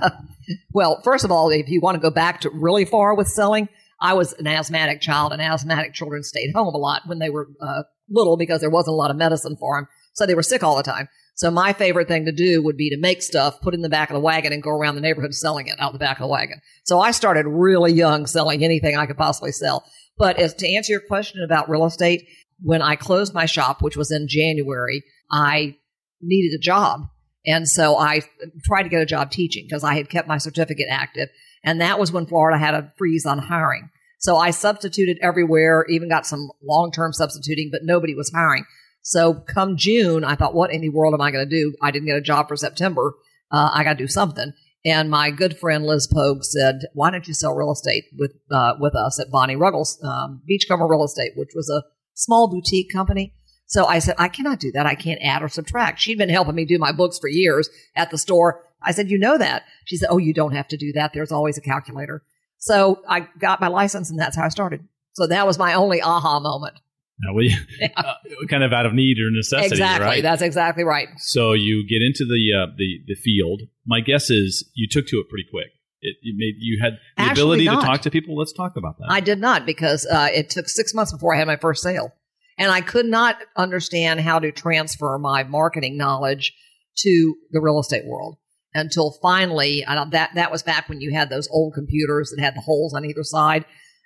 Well, 0.73 1.01
first 1.05 1.25
of 1.25 1.31
all, 1.31 1.51
if 1.51 1.69
you 1.69 1.81
want 1.81 1.97
to 1.97 2.01
go 2.01 2.11
back 2.11 2.41
to 2.41 2.51
really 2.51 2.85
far 2.85 3.15
with 3.15 3.29
selling, 3.29 3.69
I 4.01 4.15
was 4.15 4.33
an 4.35 4.47
asthmatic 4.47 5.01
child, 5.01 5.33
and 5.33 5.41
asthmatic 5.41 5.95
children 5.95 6.23
stayed 6.23 6.53
home 6.55 6.75
a 6.75 6.79
lot 6.79 7.03
when 7.07 7.19
they 7.21 7.31
were 7.31 7.49
uh, 7.61 7.85
little 8.09 8.37
because 8.37 8.61
there 8.61 8.71
wasn't 8.71 8.95
a 8.95 8.97
lot 8.97 9.11
of 9.11 9.17
medicine 9.17 9.57
for 9.59 9.79
them. 9.79 9.89
So 10.15 10.27
they 10.27 10.35
were 10.35 10.43
sick 10.43 10.63
all 10.63 10.77
the 10.77 10.83
time. 10.83 11.09
So 11.35 11.51
my 11.51 11.73
favorite 11.73 12.09
thing 12.09 12.27
to 12.27 12.33
do 12.33 12.63
would 12.63 12.77
be 12.77 12.91
to 12.91 12.99
make 12.99 13.23
stuff, 13.23 13.61
put 13.63 13.75
it 13.75 13.79
in 13.79 13.83
the 13.83 13.89
back 13.89 14.11
of 14.11 14.15
the 14.15 14.21
wagon, 14.21 14.53
and 14.53 14.63
go 14.63 14.71
around 14.71 14.95
the 14.95 15.01
neighborhood 15.01 15.35
selling 15.35 15.67
it 15.67 15.81
out 15.81 15.93
the 15.93 15.99
back 15.99 16.19
of 16.19 16.25
the 16.25 16.29
wagon. 16.29 16.61
So 16.85 17.01
I 17.01 17.11
started 17.11 17.47
really 17.47 17.93
young 17.93 18.27
selling 18.27 18.63
anything 18.63 18.97
I 18.97 19.07
could 19.07 19.17
possibly 19.17 19.53
sell. 19.53 19.85
But 20.19 20.39
as 20.39 20.55
to 20.55 20.75
answer 20.75 20.93
your 20.93 21.01
question 21.01 21.43
about 21.43 21.71
real 21.71 21.87
estate, 21.87 22.29
when 22.61 22.83
I 22.83 22.97
closed 22.97 23.35
my 23.35 23.47
shop, 23.47 23.83
which 23.83 23.97
was 23.97 24.13
in 24.13 24.29
January, 24.29 25.03
I 25.31 25.77
needed 26.21 26.55
a 26.55 26.63
job. 26.63 27.01
And 27.45 27.69
so 27.69 27.97
I 27.97 28.21
tried 28.65 28.85
to 28.85 28.89
get 28.89 29.03
a 29.03 29.07
job 29.07 29.31
teaching 29.31 29.67
because 29.69 29.83
I 29.83 29.95
had 29.95 30.11
kept 30.11 30.29
my 30.29 30.39
certificate 30.39 30.87
active. 30.91 31.29
And 31.65 31.81
that 31.81 31.99
was 31.99 32.13
when 32.13 32.27
Florida 32.27 32.59
had 32.59 32.75
a 32.75 32.93
freeze 32.97 33.27
on 33.27 33.39
hiring. 33.39 33.91
So 34.21 34.37
I 34.37 34.51
substituted 34.51 35.19
everywhere, 35.21 35.85
even 35.89 36.09
got 36.09 36.27
some 36.27 36.51
long 36.63 36.93
term 36.93 37.13
substituting, 37.13 37.71
but 37.73 37.81
nobody 37.83 38.15
was 38.15 38.31
hiring. 38.33 38.65
So 39.03 39.35
come 39.35 39.77
June, 39.77 40.25
I 40.25 40.37
thought, 40.37 40.55
what 40.55 40.73
in 40.73 40.81
the 40.81 40.89
world 40.89 41.13
am 41.13 41.21
I 41.21 41.31
going 41.31 41.49
to 41.49 41.51
do? 41.51 41.75
I 41.83 41.91
didn't 41.91 42.07
get 42.07 42.17
a 42.17 42.23
job 42.23 42.49
for 42.49 42.57
September. 42.57 43.15
Uh, 43.51 43.71
I 43.75 43.85
got 43.85 43.99
to 43.99 44.05
do 44.05 44.09
something. 44.09 44.53
And 44.85 45.11
my 45.11 45.31
good 45.31 45.59
friend 45.59 45.85
Liz 45.85 46.09
Pogue 46.13 46.43
said, 46.43 46.81
"Why 46.93 47.11
don't 47.11 47.29
you 47.29 47.35
sell 47.35 47.55
real 47.55 47.71
estate 47.71 48.05
with 48.19 48.33
uh, 48.51 48.75
with 48.81 48.97
us 48.97 49.21
at 49.21 49.31
Bonnie 49.31 49.57
Ruggles 49.57 50.03
um, 50.03 50.43
Beachcomber 50.47 50.89
Real 50.89 51.05
Estate, 51.05 51.33
which 51.37 51.51
was 51.55 51.71
a 51.71 51.85
small 52.15 52.49
boutique 52.49 52.93
company?" 52.93 53.35
So 53.67 53.87
I 53.87 54.01
said, 54.01 54.17
"I 54.19 54.29
cannot 54.29 54.59
do 54.59 54.73
that. 54.73 54.87
I 54.87 54.97
can't 54.97 55.21
add 55.23 55.43
or 55.43 55.49
subtract." 55.49 56.01
She'd 56.01 56.19
been 56.19 56.29
helping 56.29 56.57
me 56.57 56.65
do 56.65 56.79
my 56.79 56.91
books 56.91 57.19
for 57.21 57.29
years 57.29 57.71
at 57.95 58.11
the 58.11 58.19
store. 58.19 58.65
I 58.83 58.91
said, 58.91 59.09
"You 59.09 59.19
know 59.19 59.39
that?" 59.39 59.63
She 59.85 59.97
said, 59.97 60.09
"Oh, 60.11 60.19
you 60.19 60.35
don't 60.35 60.57
have 60.57 60.67
to 60.69 60.77
do 60.77 60.93
that. 60.95 61.13
There's 61.13 61.33
always 61.33 61.57
a 61.57 61.63
calculator." 61.63 62.25
So 62.59 63.03
I 63.09 63.29
got 63.39 63.61
my 63.61 63.69
license, 63.69 64.11
and 64.11 64.19
that's 64.19 64.37
how 64.37 64.45
I 64.45 64.49
started. 64.49 64.87
So 65.13 65.29
that 65.29 65.47
was 65.47 65.59
my 65.59 65.75
only 65.75 66.03
aha 66.03 66.41
moment. 66.41 66.75
Now, 67.23 67.35
we 67.35 67.55
uh, 67.97 68.15
kind 68.51 68.65
of 68.65 68.73
out 68.73 68.87
of 68.87 68.95
need 68.95 69.19
or 69.19 69.31
necessity, 69.31 69.75
exactly. 69.75 70.07
right? 70.07 70.23
That's 70.23 70.43
exactly 70.43 70.85
right. 70.85 71.09
So 71.19 71.53
you 71.53 71.87
get 71.87 72.03
into 72.03 72.25
the 72.25 72.63
uh, 72.63 72.67
the 72.77 73.01
the 73.07 73.15
field. 73.15 73.63
My 73.87 74.01
guess 74.01 74.31
is 74.31 74.69
you 74.75 74.89
took 74.91 75.07
to 75.09 75.17
it 75.17 75.29
pretty 75.29 75.47
quick. 75.51 75.69
It, 76.01 76.17
you 76.23 76.35
made 76.37 76.55
you 76.59 76.81
had 76.83 76.95
the 77.17 77.23
Actually 77.23 77.43
ability 77.43 77.65
to 77.67 77.87
talk 77.87 78.03
to 78.03 78.11
people. 78.11 78.37
Let's 78.37 78.53
talk 78.53 78.77
about 78.77 78.99
that. 78.99 79.07
I 79.09 79.21
did 79.21 79.39
not 79.39 79.67
because 79.67 80.07
uh, 80.07 80.29
it 80.35 80.51
took 80.51 80.69
six 80.69 80.93
months 80.95 81.13
before 81.13 81.35
I 81.35 81.39
had 81.39 81.47
my 81.47 81.57
first 81.57 81.83
sale. 81.83 82.13
And 82.59 82.71
I 82.71 82.83
could 82.83 83.07
not 83.07 83.39
understand 83.57 84.21
how 84.21 84.39
to 84.39 84.53
transfer 84.53 85.19
my 85.19 85.43
marketing 85.43 85.97
knowledge 85.97 86.53
to 86.99 87.35
the 87.51 87.61
real 87.61 87.81
estate 87.81 88.05
world 88.07 88.37
until 88.75 89.17
finally 89.23 89.85
that 89.87 90.31
that 90.35 90.51
was 90.51 90.63
back 90.63 90.89
when 90.89 91.01
you 91.01 91.13
had 91.13 91.31
those 91.31 91.49
old 91.51 91.75
computers 91.75 92.33
that 92.35 92.43
had 92.43 92.55
the 92.55 92.61
holes 92.61 92.95
on 92.95 93.05
either 93.05 93.23
side 93.23 93.65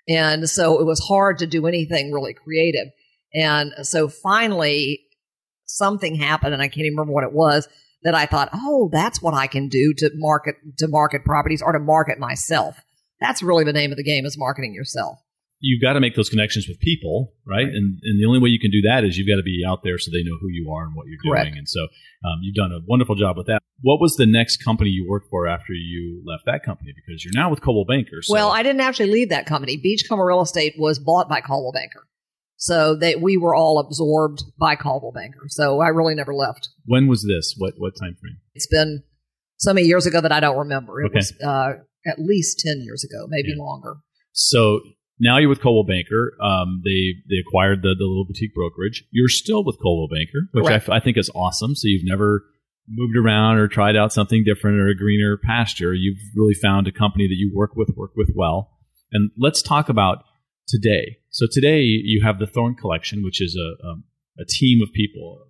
and 0.08 0.48
so 0.48 0.80
it 0.80 0.84
was 0.84 1.00
hard 1.00 1.38
to 1.38 1.46
do 1.46 1.66
anything 1.66 2.12
really 2.12 2.34
creative 2.34 2.88
and 3.34 3.72
so 3.82 4.08
finally 4.08 5.00
something 5.64 6.14
happened 6.14 6.54
and 6.54 6.62
i 6.62 6.68
can't 6.68 6.86
even 6.86 6.96
remember 6.96 7.12
what 7.12 7.24
it 7.24 7.32
was 7.32 7.68
that 8.02 8.14
i 8.14 8.26
thought 8.26 8.48
oh 8.52 8.88
that's 8.92 9.20
what 9.20 9.34
i 9.34 9.46
can 9.46 9.68
do 9.68 9.92
to 9.96 10.10
market 10.14 10.56
to 10.78 10.86
market 10.88 11.24
properties 11.24 11.62
or 11.62 11.72
to 11.72 11.78
market 11.78 12.18
myself 12.18 12.78
that's 13.20 13.42
really 13.42 13.64
the 13.64 13.72
name 13.72 13.90
of 13.90 13.96
the 13.96 14.04
game 14.04 14.24
is 14.24 14.36
marketing 14.38 14.74
yourself 14.74 15.18
you've 15.60 15.82
got 15.82 15.94
to 15.94 16.00
make 16.00 16.14
those 16.14 16.28
connections 16.28 16.68
with 16.68 16.78
people, 16.80 17.32
right? 17.46 17.64
right? 17.64 17.66
And 17.66 17.98
and 18.02 18.20
the 18.20 18.26
only 18.26 18.40
way 18.40 18.48
you 18.50 18.58
can 18.58 18.70
do 18.70 18.82
that 18.82 19.04
is 19.04 19.16
you've 19.16 19.28
got 19.28 19.36
to 19.36 19.42
be 19.42 19.62
out 19.66 19.82
there 19.82 19.98
so 19.98 20.10
they 20.10 20.22
know 20.22 20.36
who 20.40 20.48
you 20.48 20.70
are 20.70 20.84
and 20.84 20.94
what 20.94 21.06
you're 21.06 21.18
Correct. 21.24 21.46
doing. 21.46 21.58
And 21.58 21.68
so 21.68 21.82
um, 22.24 22.40
you've 22.42 22.54
done 22.54 22.72
a 22.72 22.80
wonderful 22.86 23.14
job 23.14 23.36
with 23.36 23.46
that. 23.46 23.62
What 23.82 24.00
was 24.00 24.16
the 24.16 24.26
next 24.26 24.58
company 24.58 24.90
you 24.90 25.06
worked 25.08 25.28
for 25.30 25.46
after 25.46 25.72
you 25.72 26.22
left 26.24 26.44
that 26.46 26.64
company? 26.64 26.92
Because 26.94 27.24
you're 27.24 27.34
now 27.34 27.50
with 27.50 27.60
Coldwell 27.60 27.84
Banker. 27.84 28.22
So. 28.22 28.32
Well, 28.32 28.50
I 28.50 28.62
didn't 28.62 28.80
actually 28.80 29.10
leave 29.10 29.28
that 29.30 29.46
company. 29.46 29.76
Beachcomber 29.76 30.24
Real 30.24 30.40
Estate 30.40 30.74
was 30.78 30.98
bought 30.98 31.28
by 31.28 31.40
Coldwell 31.40 31.72
Banker. 31.72 32.06
So 32.58 32.96
that 32.96 33.20
we 33.20 33.36
were 33.36 33.54
all 33.54 33.78
absorbed 33.78 34.42
by 34.58 34.76
Coldwell 34.76 35.12
Banker. 35.12 35.44
So 35.48 35.80
I 35.80 35.88
really 35.88 36.14
never 36.14 36.34
left. 36.34 36.70
When 36.86 37.06
was 37.06 37.22
this? 37.22 37.54
What 37.58 37.74
what 37.76 37.94
time 38.00 38.16
frame? 38.20 38.38
It's 38.54 38.66
been 38.66 39.02
so 39.58 39.74
many 39.74 39.86
years 39.86 40.06
ago 40.06 40.20
that 40.20 40.32
I 40.32 40.40
don't 40.40 40.56
remember. 40.56 41.02
It 41.02 41.06
okay. 41.06 41.16
was 41.16 41.34
uh, 41.44 41.72
at 42.06 42.18
least 42.18 42.60
ten 42.64 42.80
years 42.80 43.04
ago, 43.04 43.26
maybe 43.28 43.50
yeah. 43.50 43.62
longer. 43.62 43.96
So 44.32 44.80
now 45.18 45.38
you're 45.38 45.48
with 45.48 45.60
Coldwell 45.60 45.84
Banker. 45.84 46.32
Um, 46.42 46.82
they 46.84 47.14
they 47.28 47.40
acquired 47.46 47.82
the, 47.82 47.94
the 47.94 48.04
little 48.04 48.26
boutique 48.26 48.54
brokerage. 48.54 49.04
You're 49.10 49.28
still 49.28 49.64
with 49.64 49.76
Coldwell 49.82 50.08
Banker, 50.08 50.48
which 50.52 50.66
I, 50.66 50.76
f- 50.76 50.90
I 50.90 51.00
think 51.00 51.16
is 51.16 51.30
awesome. 51.34 51.74
So 51.74 51.88
you've 51.88 52.04
never 52.04 52.44
moved 52.88 53.16
around 53.16 53.56
or 53.56 53.68
tried 53.68 53.96
out 53.96 54.12
something 54.12 54.44
different 54.44 54.78
or 54.78 54.88
a 54.88 54.96
greener 54.96 55.36
pasture. 55.36 55.92
You've 55.92 56.18
really 56.34 56.54
found 56.54 56.86
a 56.86 56.92
company 56.92 57.26
that 57.26 57.34
you 57.36 57.50
work 57.54 57.74
with, 57.74 57.90
work 57.96 58.12
with 58.16 58.30
well. 58.34 58.70
And 59.12 59.30
let's 59.36 59.62
talk 59.62 59.88
about 59.88 60.24
today. 60.66 61.18
So 61.30 61.46
today 61.50 61.82
you 61.82 62.22
have 62.24 62.38
the 62.38 62.46
Thorn 62.46 62.74
Collection, 62.74 63.22
which 63.22 63.40
is 63.40 63.56
a, 63.56 64.40
a, 64.40 64.44
team 64.48 64.82
of 64.82 64.92
people 64.92 65.46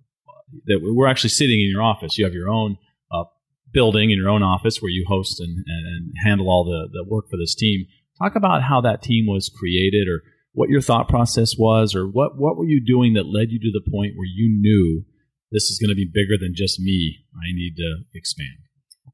that 0.65 0.79
we're 0.81 1.07
actually 1.07 1.31
sitting 1.31 1.59
in 1.59 1.69
your 1.69 1.81
office. 1.81 2.17
You 2.17 2.25
have 2.25 2.33
your 2.33 2.49
own 2.49 2.77
uh, 3.11 3.25
building 3.73 4.11
in 4.11 4.17
your 4.17 4.29
own 4.29 4.43
office 4.43 4.81
where 4.81 4.91
you 4.91 5.05
host 5.07 5.39
and, 5.39 5.63
and 5.67 6.13
handle 6.23 6.49
all 6.49 6.63
the, 6.63 6.89
the 6.91 7.09
work 7.09 7.29
for 7.29 7.37
this 7.37 7.55
team. 7.55 7.85
Talk 8.21 8.35
about 8.35 8.63
how 8.63 8.81
that 8.81 9.01
team 9.01 9.27
was 9.27 9.49
created 9.49 10.07
or 10.07 10.23
what 10.53 10.69
your 10.69 10.81
thought 10.81 11.07
process 11.07 11.55
was 11.57 11.93
or 11.93 12.07
what, 12.07 12.37
what 12.37 12.57
were 12.57 12.65
you 12.65 12.83
doing 12.83 13.13
that 13.13 13.27
led 13.27 13.51
you 13.51 13.59
to 13.59 13.71
the 13.71 13.91
point 13.91 14.13
where 14.15 14.27
you 14.27 14.49
knew 14.49 15.05
this 15.51 15.69
is 15.69 15.79
going 15.79 15.89
to 15.89 15.95
be 15.95 16.09
bigger 16.11 16.37
than 16.37 16.53
just 16.55 16.79
me. 16.79 17.19
I 17.35 17.53
need 17.53 17.75
to 17.77 18.03
expand. 18.13 18.57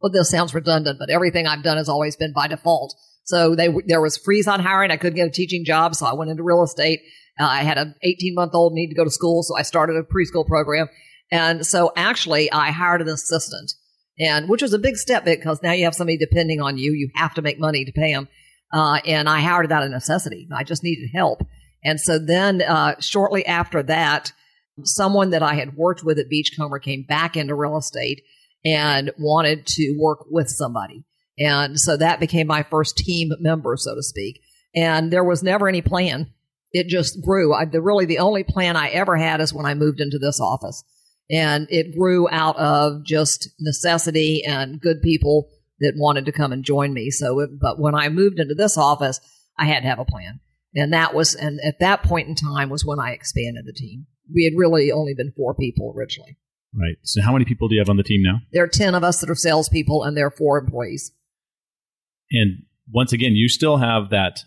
Well, 0.02 0.12
this 0.12 0.30
sounds 0.30 0.54
redundant, 0.54 1.00
but 1.00 1.10
everything 1.10 1.48
I've 1.48 1.64
done 1.64 1.78
has 1.78 1.90
always 1.90 2.16
been 2.16 2.34
by 2.34 2.48
default. 2.48 2.96
So 3.26 3.56
they, 3.56 3.70
there 3.88 4.02
was 4.02 4.18
freeze 4.18 4.48
on 4.48 4.60
hiring. 4.60 4.92
I 4.92 4.98
couldn't 4.98 5.16
get 5.16 5.28
a 5.28 5.32
teaching 5.32 5.64
job. 5.66 5.96
So 5.96 6.06
I 6.06 6.14
went 6.14 6.32
into 6.32 6.44
real 6.44 6.64
estate. 6.64 7.02
Uh, 7.40 7.46
I 7.46 7.64
had 7.64 7.78
an 7.78 7.96
18 8.04 8.36
month 8.36 8.54
old 8.54 8.74
need 8.74 8.90
to 8.90 8.96
go 8.96 9.04
to 9.04 9.10
school. 9.10 9.44
So 9.44 9.56
I 9.58 9.62
started 9.62 9.96
a 9.96 10.04
preschool 10.04 10.46
program. 10.46 10.88
And 11.32 11.66
so 11.66 11.92
actually 11.96 12.52
I 12.52 12.72
hired 12.72 13.02
an 13.02 13.08
assistant 13.08 13.74
and 14.20 14.48
which 14.48 14.62
was 14.62 14.74
a 14.74 14.80
big 14.80 14.98
step 14.98 15.26
because 15.26 15.64
now 15.64 15.72
you 15.72 15.86
have 15.86 15.96
somebody 15.96 16.18
depending 16.18 16.62
on 16.62 16.78
you. 16.78 16.92
You 16.92 17.10
have 17.16 17.34
to 17.36 17.42
make 17.42 17.60
money 17.60 17.86
to 17.86 17.92
pay 17.92 18.14
them. 18.14 18.28
Uh, 18.72 19.00
and 19.06 19.30
I 19.30 19.40
hired 19.40 19.66
it 19.66 19.72
out 19.72 19.84
of 19.84 19.92
necessity. 19.92 20.48
I 20.54 20.64
just 20.64 20.84
needed 20.84 21.10
help. 21.14 21.44
And 21.84 22.00
so 22.00 22.18
then, 22.18 22.62
uh, 22.62 22.96
shortly 23.00 23.46
after 23.46 23.84
that, 23.84 24.32
someone 24.84 25.32
that 25.32 25.44
I 25.44 25.54
had 25.56 25.76
worked 25.76 26.04
with 26.04 26.18
at 26.18 26.30
Beachcomber 26.30 26.80
came 26.80 27.04
back 27.04 27.36
into 27.36 27.56
real 27.56 27.78
estate 27.78 28.24
and 28.66 29.12
wanted 29.18 29.68
to 29.68 29.96
work 30.00 30.26
with 30.30 30.50
somebody. 30.50 31.04
And 31.38 31.80
so 31.80 31.98
that 31.98 32.20
became 32.20 32.48
my 32.48 32.64
first 32.64 32.98
team 32.98 33.32
member, 33.40 33.76
so 33.78 33.96
to 33.96 34.04
speak. 34.04 34.42
And 34.76 35.12
there 35.12 35.24
was 35.24 35.44
never 35.44 35.68
any 35.68 35.82
plan. 35.82 36.32
It 36.72 36.88
just 36.88 37.22
grew. 37.24 37.54
I, 37.54 37.66
the, 37.66 37.82
really, 37.82 38.06
the 38.06 38.20
only 38.20 38.44
plan 38.44 38.76
I 38.76 38.90
ever 38.90 39.16
had 39.16 39.42
is 39.42 39.54
when 39.54 39.66
I 39.66 39.74
moved 39.74 40.00
into 40.00 40.18
this 40.20 40.40
office. 40.40 40.84
And 41.30 41.68
it 41.70 41.98
grew 41.98 42.28
out 42.30 42.58
of 42.58 43.06
just 43.06 43.50
necessity 43.60 44.44
and 44.46 44.82
good 44.82 45.02
people 45.02 45.50
that 45.80 45.94
wanted 45.96 46.26
to 46.26 46.32
come 46.32 46.52
and 46.52 46.64
join 46.64 46.94
me. 46.94 47.10
So, 47.12 47.40
it, 47.40 47.60
but 47.60 47.80
when 47.80 47.96
I 47.96 48.10
moved 48.10 48.40
into 48.40 48.56
this 48.56 48.78
office, 48.78 49.20
I 49.58 49.66
had 49.66 49.82
to 49.82 49.90
have 49.90 50.00
a 50.00 50.06
plan. 50.06 50.40
And 50.76 50.94
that 50.94 51.14
was, 51.14 51.36
and 51.36 51.60
at 51.66 51.80
that 51.80 52.04
point 52.04 52.28
in 52.28 52.36
time 52.36 52.70
was 52.70 52.84
when 52.84 53.00
I 53.00 53.12
expanded 53.12 53.66
the 53.66 53.74
team. 53.74 54.08
We 54.34 54.46
had 54.46 54.54
really 54.58 54.92
only 54.92 55.14
been 55.14 55.34
four 55.36 55.54
people 55.54 55.94
originally. 55.96 56.38
Right. 56.74 56.98
So, 57.04 57.22
how 57.22 57.34
many 57.34 57.46
people 57.46 57.68
do 57.68 57.76
you 57.76 57.82
have 57.82 57.90
on 57.90 57.98
the 57.98 58.04
team 58.04 58.22
now? 58.24 58.40
There 58.52 58.64
are 58.64 58.68
10 58.68 58.96
of 58.96 59.04
us 59.04 59.20
that 59.20 59.30
are 59.30 59.36
salespeople, 59.36 60.04
and 60.04 60.18
there 60.18 60.26
are 60.26 60.32
four 60.32 60.58
employees. 60.58 61.12
And 62.34 62.64
once 62.92 63.14
again, 63.14 63.34
you 63.34 63.48
still 63.48 63.78
have 63.78 64.10
that 64.10 64.42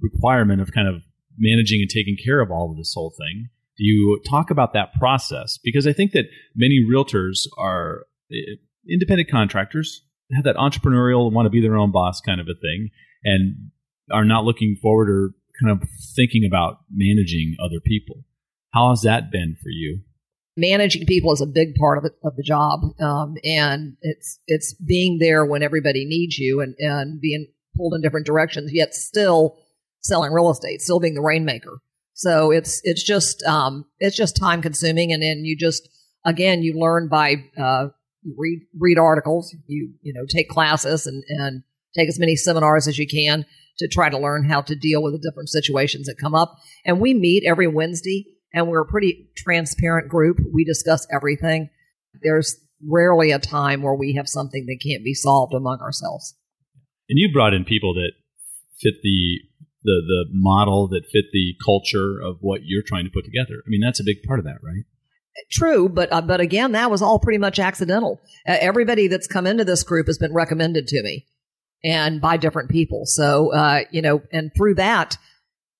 requirement 0.00 0.60
of 0.60 0.72
kind 0.72 0.88
of 0.88 1.02
managing 1.38 1.80
and 1.80 1.90
taking 1.90 2.16
care 2.22 2.40
of 2.40 2.50
all 2.50 2.70
of 2.70 2.76
this 2.76 2.92
whole 2.94 3.14
thing. 3.16 3.48
Do 3.76 3.84
you 3.84 4.20
talk 4.28 4.50
about 4.50 4.72
that 4.72 4.92
process? 4.94 5.58
Because 5.62 5.86
I 5.86 5.92
think 5.92 6.12
that 6.12 6.24
many 6.56 6.84
realtors 6.84 7.46
are 7.56 8.06
eh, 8.32 8.56
independent 8.88 9.30
contractors 9.30 10.02
have 10.34 10.44
that 10.44 10.56
entrepreneurial 10.56 11.32
want 11.32 11.46
to 11.46 11.50
be 11.50 11.60
their 11.60 11.76
own 11.76 11.90
boss 11.90 12.20
kind 12.20 12.40
of 12.40 12.48
a 12.48 12.54
thing 12.54 12.90
and 13.24 13.70
are 14.10 14.24
not 14.24 14.44
looking 14.44 14.76
forward 14.80 15.08
or 15.08 15.30
kind 15.62 15.72
of 15.72 15.88
thinking 16.14 16.44
about 16.46 16.78
managing 16.90 17.56
other 17.62 17.80
people. 17.80 18.24
How 18.72 18.90
has 18.90 19.02
that 19.02 19.30
been 19.30 19.56
for 19.62 19.70
you? 19.70 20.00
Managing 20.58 21.06
people 21.06 21.32
is 21.32 21.40
a 21.40 21.46
big 21.46 21.76
part 21.76 21.98
of, 21.98 22.04
it, 22.04 22.12
of 22.24 22.34
the 22.34 22.42
job, 22.42 22.80
um, 23.00 23.36
and 23.44 23.96
it's 24.02 24.40
it's 24.48 24.74
being 24.74 25.18
there 25.20 25.46
when 25.46 25.62
everybody 25.62 26.04
needs 26.04 26.36
you 26.36 26.60
and, 26.60 26.74
and 26.80 27.20
being 27.20 27.46
pulled 27.76 27.94
in 27.94 28.02
different 28.02 28.26
directions, 28.26 28.72
yet 28.72 28.92
still 28.92 29.56
selling 30.00 30.32
real 30.32 30.50
estate, 30.50 30.80
still 30.80 30.98
being 30.98 31.14
the 31.14 31.22
rainmaker. 31.22 31.78
So 32.14 32.50
it's 32.50 32.80
it's 32.82 33.04
just 33.04 33.40
um, 33.44 33.84
it's 34.00 34.16
just 34.16 34.36
time 34.36 34.60
consuming, 34.60 35.12
and 35.12 35.22
then 35.22 35.44
you 35.44 35.56
just 35.56 35.88
again 36.24 36.62
you 36.62 36.74
learn 36.76 37.08
by 37.08 37.36
uh, 37.56 37.90
you 38.22 38.34
read 38.36 38.62
read 38.76 38.98
articles, 38.98 39.54
you 39.68 39.92
you 40.02 40.12
know 40.12 40.26
take 40.28 40.48
classes 40.48 41.06
and 41.06 41.22
and 41.28 41.62
take 41.96 42.08
as 42.08 42.18
many 42.18 42.34
seminars 42.34 42.88
as 42.88 42.98
you 42.98 43.06
can 43.06 43.46
to 43.78 43.86
try 43.86 44.10
to 44.10 44.18
learn 44.18 44.48
how 44.48 44.60
to 44.62 44.74
deal 44.74 45.02
with 45.02 45.12
the 45.12 45.28
different 45.28 45.48
situations 45.48 46.06
that 46.06 46.16
come 46.20 46.34
up. 46.34 46.56
And 46.84 47.00
we 47.00 47.14
meet 47.14 47.44
every 47.46 47.68
Wednesday, 47.68 48.26
and 48.52 48.68
we're 48.68 48.82
a 48.82 48.86
pretty 48.86 49.28
transparent 49.36 50.08
group. 50.08 50.38
We 50.52 50.64
discuss 50.64 51.06
everything. 51.12 51.70
There's 52.22 52.56
rarely 52.86 53.32
a 53.32 53.38
time 53.38 53.82
where 53.82 53.94
we 53.94 54.14
have 54.14 54.28
something 54.28 54.66
that 54.66 54.78
can't 54.82 55.04
be 55.04 55.14
solved 55.14 55.54
among 55.54 55.80
ourselves. 55.80 56.34
And 57.08 57.18
you 57.18 57.32
brought 57.32 57.54
in 57.54 57.64
people 57.64 57.94
that 57.94 58.12
fit 58.80 58.94
the 59.02 59.38
the 59.82 60.02
the 60.06 60.24
model 60.32 60.88
that 60.88 61.06
fit 61.10 61.26
the 61.32 61.54
culture 61.64 62.20
of 62.20 62.36
what 62.40 62.62
you're 62.64 62.82
trying 62.86 63.04
to 63.04 63.10
put 63.10 63.24
together. 63.24 63.62
I 63.66 63.68
mean, 63.68 63.80
that's 63.80 64.00
a 64.00 64.04
big 64.04 64.22
part 64.26 64.38
of 64.38 64.44
that, 64.44 64.58
right? 64.62 64.84
True, 65.50 65.88
but 65.88 66.12
uh, 66.12 66.20
but 66.20 66.40
again, 66.40 66.72
that 66.72 66.90
was 66.90 67.00
all 67.00 67.18
pretty 67.18 67.38
much 67.38 67.58
accidental. 67.58 68.20
Uh, 68.46 68.56
everybody 68.60 69.08
that's 69.08 69.26
come 69.26 69.46
into 69.46 69.64
this 69.64 69.82
group 69.82 70.06
has 70.06 70.18
been 70.18 70.34
recommended 70.34 70.88
to 70.88 71.02
me, 71.02 71.26
and 71.84 72.20
by 72.20 72.36
different 72.36 72.70
people. 72.70 73.02
So 73.04 73.52
uh, 73.54 73.82
you 73.90 74.02
know, 74.02 74.22
and 74.32 74.50
through 74.56 74.74
that, 74.74 75.16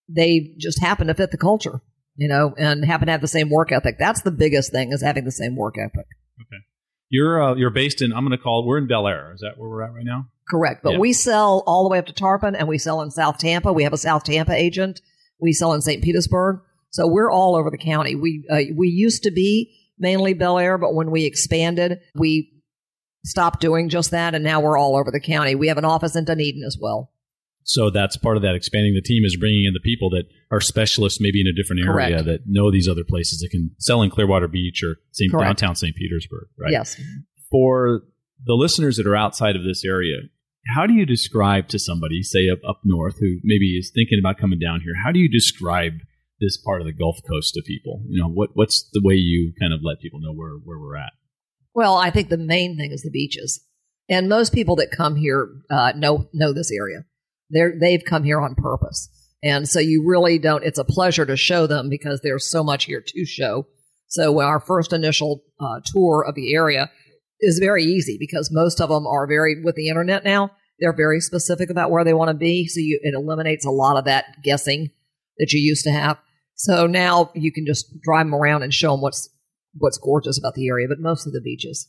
they 0.08 0.54
just 0.58 0.80
happen 0.80 1.08
to 1.08 1.14
fit 1.14 1.32
the 1.32 1.38
culture, 1.38 1.80
you 2.18 2.28
know, 2.28 2.52
and 2.58 2.84
happen 2.84 3.06
to 3.06 3.12
have 3.12 3.20
the 3.20 3.28
same 3.28 3.48
work 3.48 3.70
ethic. 3.70 3.96
That's 3.98 4.22
the 4.22 4.32
biggest 4.32 4.72
thing 4.72 4.92
is 4.92 5.00
having 5.02 5.24
the 5.24 5.30
same 5.30 5.54
work 5.54 5.76
ethic. 5.78 6.06
Okay, 6.40 6.62
you're 7.08 7.42
uh, 7.42 7.54
you're 7.54 7.70
based 7.70 8.02
in. 8.02 8.12
I'm 8.12 8.26
going 8.26 8.36
to 8.36 8.42
call. 8.42 8.66
We're 8.66 8.78
in 8.78 8.88
Belleair. 8.88 9.32
Is 9.34 9.40
that 9.40 9.56
where 9.56 9.70
we're 9.70 9.82
at 9.82 9.92
right 9.92 10.04
now? 10.04 10.26
Correct, 10.50 10.82
but 10.82 10.94
yeah. 10.94 10.98
we 10.98 11.12
sell 11.12 11.62
all 11.66 11.84
the 11.84 11.90
way 11.90 11.98
up 11.98 12.06
to 12.06 12.12
Tarpon, 12.12 12.56
and 12.56 12.66
we 12.66 12.76
sell 12.76 13.00
in 13.02 13.10
South 13.12 13.38
Tampa. 13.38 13.72
We 13.72 13.84
have 13.84 13.92
a 13.92 13.98
South 13.98 14.24
Tampa 14.24 14.52
agent. 14.52 15.00
We 15.40 15.52
sell 15.52 15.72
in 15.72 15.80
St. 15.80 16.02
Petersburg. 16.02 16.60
So 16.90 17.06
we're 17.06 17.30
all 17.30 17.54
over 17.54 17.70
the 17.70 17.78
county. 17.78 18.16
We 18.16 18.44
uh, 18.50 18.74
we 18.74 18.88
used 18.88 19.22
to 19.22 19.30
be 19.30 19.72
mainly 19.96 20.34
Belleair, 20.34 20.80
but 20.80 20.94
when 20.94 21.12
we 21.12 21.24
expanded, 21.24 22.00
we 22.16 22.52
stopped 23.24 23.60
doing 23.60 23.90
just 23.90 24.10
that, 24.10 24.34
and 24.34 24.42
now 24.42 24.60
we're 24.60 24.78
all 24.78 24.96
over 24.96 25.12
the 25.12 25.20
county. 25.20 25.54
We 25.54 25.68
have 25.68 25.78
an 25.78 25.84
office 25.84 26.16
in 26.16 26.24
Dunedin 26.24 26.64
as 26.64 26.78
well. 26.80 27.12
So 27.68 27.90
that's 27.90 28.16
part 28.16 28.38
of 28.38 28.42
that 28.44 28.54
expanding 28.54 28.94
the 28.94 29.02
team 29.02 29.26
is 29.26 29.36
bringing 29.36 29.66
in 29.66 29.74
the 29.74 29.80
people 29.80 30.08
that 30.10 30.24
are 30.50 30.60
specialists, 30.60 31.20
maybe 31.20 31.38
in 31.38 31.46
a 31.46 31.52
different 31.52 31.82
area 31.82 32.22
Correct. 32.22 32.24
that 32.24 32.40
know 32.46 32.70
these 32.70 32.88
other 32.88 33.04
places 33.04 33.40
that 33.40 33.50
can 33.50 33.70
sell 33.78 34.00
in 34.00 34.08
Clearwater 34.08 34.48
Beach 34.48 34.82
or 34.82 34.96
St. 35.12 35.30
downtown 35.30 35.76
St. 35.76 35.94
Petersburg, 35.94 36.48
right? 36.58 36.72
Yes. 36.72 36.98
For 37.50 38.04
the 38.42 38.54
listeners 38.54 38.96
that 38.96 39.06
are 39.06 39.14
outside 39.14 39.54
of 39.54 39.64
this 39.64 39.84
area, 39.84 40.16
how 40.74 40.86
do 40.86 40.94
you 40.94 41.04
describe 41.04 41.68
to 41.68 41.78
somebody, 41.78 42.22
say 42.22 42.48
up, 42.48 42.60
up 42.66 42.80
north, 42.84 43.18
who 43.20 43.36
maybe 43.44 43.76
is 43.76 43.90
thinking 43.94 44.18
about 44.18 44.38
coming 44.38 44.58
down 44.58 44.80
here, 44.80 44.94
how 45.04 45.12
do 45.12 45.18
you 45.18 45.28
describe 45.28 45.92
this 46.40 46.56
part 46.56 46.80
of 46.80 46.86
the 46.86 46.92
Gulf 46.94 47.18
Coast 47.28 47.52
to 47.52 47.62
people? 47.66 48.02
You 48.08 48.22
know, 48.22 48.30
what 48.30 48.50
what's 48.54 48.88
the 48.94 49.02
way 49.04 49.14
you 49.14 49.52
kind 49.60 49.74
of 49.74 49.80
let 49.82 50.00
people 50.00 50.20
know 50.20 50.32
where 50.32 50.54
where 50.64 50.78
we're 50.78 50.96
at? 50.96 51.12
Well, 51.74 51.98
I 51.98 52.08
think 52.10 52.30
the 52.30 52.38
main 52.38 52.78
thing 52.78 52.92
is 52.92 53.02
the 53.02 53.10
beaches, 53.10 53.60
and 54.08 54.26
most 54.26 54.54
people 54.54 54.76
that 54.76 54.90
come 54.90 55.16
here 55.16 55.50
uh, 55.70 55.92
know 55.94 56.30
know 56.32 56.54
this 56.54 56.72
area. 56.72 57.04
They're 57.50 57.74
they've 57.80 58.04
come 58.04 58.24
here 58.24 58.40
on 58.40 58.54
purpose, 58.54 59.08
and 59.42 59.68
so 59.68 59.80
you 59.80 60.04
really 60.06 60.38
don't. 60.38 60.64
It's 60.64 60.78
a 60.78 60.84
pleasure 60.84 61.26
to 61.26 61.36
show 61.36 61.66
them 61.66 61.88
because 61.88 62.20
there's 62.22 62.50
so 62.50 62.62
much 62.62 62.84
here 62.84 63.02
to 63.06 63.24
show. 63.24 63.66
So 64.08 64.40
our 64.40 64.60
first 64.60 64.92
initial 64.92 65.42
uh, 65.60 65.80
tour 65.84 66.24
of 66.26 66.34
the 66.34 66.54
area, 66.54 66.90
is 67.40 67.58
very 67.58 67.84
easy 67.84 68.16
because 68.18 68.50
most 68.52 68.80
of 68.80 68.88
them 68.88 69.06
are 69.06 69.26
very 69.26 69.62
with 69.62 69.76
the 69.76 69.88
internet 69.88 70.24
now. 70.24 70.50
They're 70.80 70.92
very 70.92 71.20
specific 71.20 71.70
about 71.70 71.90
where 71.90 72.04
they 72.04 72.14
want 72.14 72.28
to 72.28 72.34
be, 72.34 72.66
so 72.68 72.80
you, 72.80 73.00
it 73.02 73.14
eliminates 73.14 73.64
a 73.64 73.70
lot 73.70 73.96
of 73.96 74.04
that 74.04 74.26
guessing 74.44 74.90
that 75.38 75.52
you 75.52 75.60
used 75.60 75.84
to 75.84 75.90
have. 75.90 76.18
So 76.54 76.86
now 76.86 77.30
you 77.34 77.52
can 77.52 77.66
just 77.66 78.00
drive 78.00 78.26
them 78.26 78.34
around 78.34 78.62
and 78.62 78.72
show 78.72 78.92
them 78.92 79.00
what's 79.00 79.28
what's 79.76 79.98
gorgeous 79.98 80.38
about 80.38 80.54
the 80.54 80.68
area, 80.68 80.86
but 80.88 80.98
mostly 81.00 81.32
the 81.32 81.40
beaches. 81.40 81.88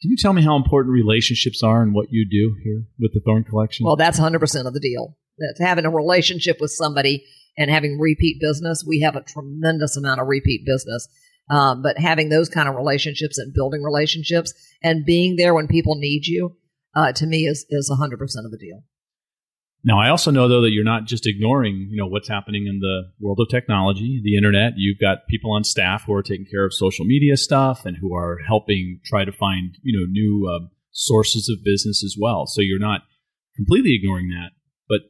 Can 0.00 0.10
you 0.10 0.16
tell 0.16 0.32
me 0.32 0.42
how 0.42 0.56
important 0.56 0.92
relationships 0.92 1.62
are 1.62 1.82
and 1.82 1.92
what 1.92 2.08
you 2.10 2.24
do 2.28 2.56
here 2.62 2.84
with 3.00 3.12
the 3.12 3.20
Thorn 3.20 3.42
Collection? 3.42 3.84
Well, 3.84 3.96
that's 3.96 4.20
100% 4.20 4.66
of 4.66 4.72
the 4.72 4.80
deal. 4.80 5.16
That's 5.38 5.60
having 5.60 5.86
a 5.86 5.90
relationship 5.90 6.58
with 6.60 6.70
somebody 6.70 7.24
and 7.56 7.70
having 7.70 7.98
repeat 7.98 8.40
business. 8.40 8.84
We 8.86 9.00
have 9.00 9.16
a 9.16 9.22
tremendous 9.22 9.96
amount 9.96 10.20
of 10.20 10.28
repeat 10.28 10.64
business. 10.64 11.08
Um, 11.50 11.82
but 11.82 11.98
having 11.98 12.28
those 12.28 12.48
kind 12.48 12.68
of 12.68 12.76
relationships 12.76 13.38
and 13.38 13.54
building 13.54 13.82
relationships 13.82 14.52
and 14.82 15.04
being 15.04 15.36
there 15.36 15.54
when 15.54 15.66
people 15.66 15.96
need 15.96 16.26
you, 16.26 16.56
uh, 16.94 17.12
to 17.12 17.26
me 17.26 17.46
is, 17.46 17.66
is 17.70 17.90
100% 17.90 18.12
of 18.44 18.50
the 18.50 18.58
deal. 18.58 18.82
Now, 19.84 20.00
I 20.00 20.10
also 20.10 20.30
know 20.30 20.48
though 20.48 20.62
that 20.62 20.70
you're 20.70 20.84
not 20.84 21.04
just 21.04 21.26
ignoring, 21.26 21.88
you 21.90 21.96
know, 21.96 22.06
what's 22.06 22.28
happening 22.28 22.66
in 22.66 22.80
the 22.80 23.12
world 23.20 23.38
of 23.40 23.48
technology, 23.48 24.20
the 24.22 24.36
internet. 24.36 24.72
You've 24.76 24.98
got 24.98 25.28
people 25.28 25.52
on 25.52 25.64
staff 25.64 26.04
who 26.04 26.14
are 26.14 26.22
taking 26.22 26.46
care 26.50 26.64
of 26.64 26.74
social 26.74 27.04
media 27.04 27.36
stuff 27.36 27.86
and 27.86 27.96
who 27.96 28.14
are 28.14 28.38
helping 28.46 29.00
try 29.04 29.24
to 29.24 29.32
find, 29.32 29.78
you 29.82 29.98
know, 29.98 30.10
new 30.10 30.50
um, 30.52 30.70
sources 30.90 31.48
of 31.48 31.64
business 31.64 32.02
as 32.04 32.16
well. 32.20 32.46
So 32.46 32.60
you're 32.60 32.80
not 32.80 33.02
completely 33.56 33.94
ignoring 33.94 34.28
that. 34.28 34.50
But 34.88 35.02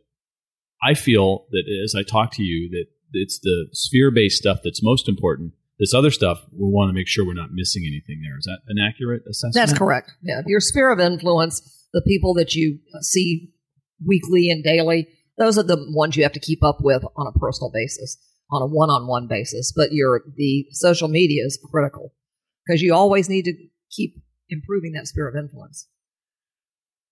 I 0.83 0.95
feel 0.95 1.47
that 1.51 1.65
as 1.85 1.95
I 1.95 2.03
talk 2.03 2.33
to 2.35 2.43
you, 2.43 2.69
that 2.71 2.87
it's 3.13 3.39
the 3.39 3.69
sphere-based 3.73 4.37
stuff 4.37 4.61
that's 4.63 4.83
most 4.83 5.09
important. 5.09 5.55
This 5.79 5.95
other 5.95 6.11
stuff, 6.11 6.45
we 6.53 6.69
want 6.69 6.91
to 6.91 6.93
make 6.93 7.09
sure 7.09 7.25
we're 7.25 7.35
not 7.35 7.53
missing 7.53 7.85
anything 7.87 8.21
there. 8.23 8.37
Is 8.37 8.45
that 8.45 8.59
an 8.69 8.79
accurate 8.79 9.23
assessment? 9.29 9.55
That's 9.55 9.79
correct. 9.79 10.13
Yeah, 10.23 10.43
your 10.47 10.61
sphere 10.61 10.91
of 10.91 11.01
influence, 11.01 11.87
the 11.93 12.03
people 12.03 12.35
that 12.35 12.55
you 12.55 12.81
see 13.01 13.51
weekly 14.05 14.51
and 14.51 14.63
daily. 14.63 15.09
Those 15.39 15.59
are 15.59 15.63
the 15.63 15.85
ones 15.91 16.17
you 16.17 16.23
have 16.23 16.33
to 16.33 16.41
keep 16.41 16.65
up 16.65 16.79
with 16.81 17.03
on 17.17 17.27
a 17.27 17.39
personal 17.39 17.71
basis, 17.73 18.17
on 18.51 18.63
a 18.63 18.67
one-on-one 18.67 19.29
basis. 19.29 19.73
But 19.75 19.93
your 19.93 20.23
the 20.37 20.67
social 20.73 21.09
media 21.09 21.45
is 21.45 21.59
critical 21.71 22.13
because 22.67 22.83
you 22.83 22.95
always 22.95 23.29
need 23.29 23.45
to 23.45 23.55
keep 23.91 24.17
improving 24.49 24.93
that 24.93 25.07
sphere 25.07 25.29
of 25.29 25.37
influence. 25.37 25.87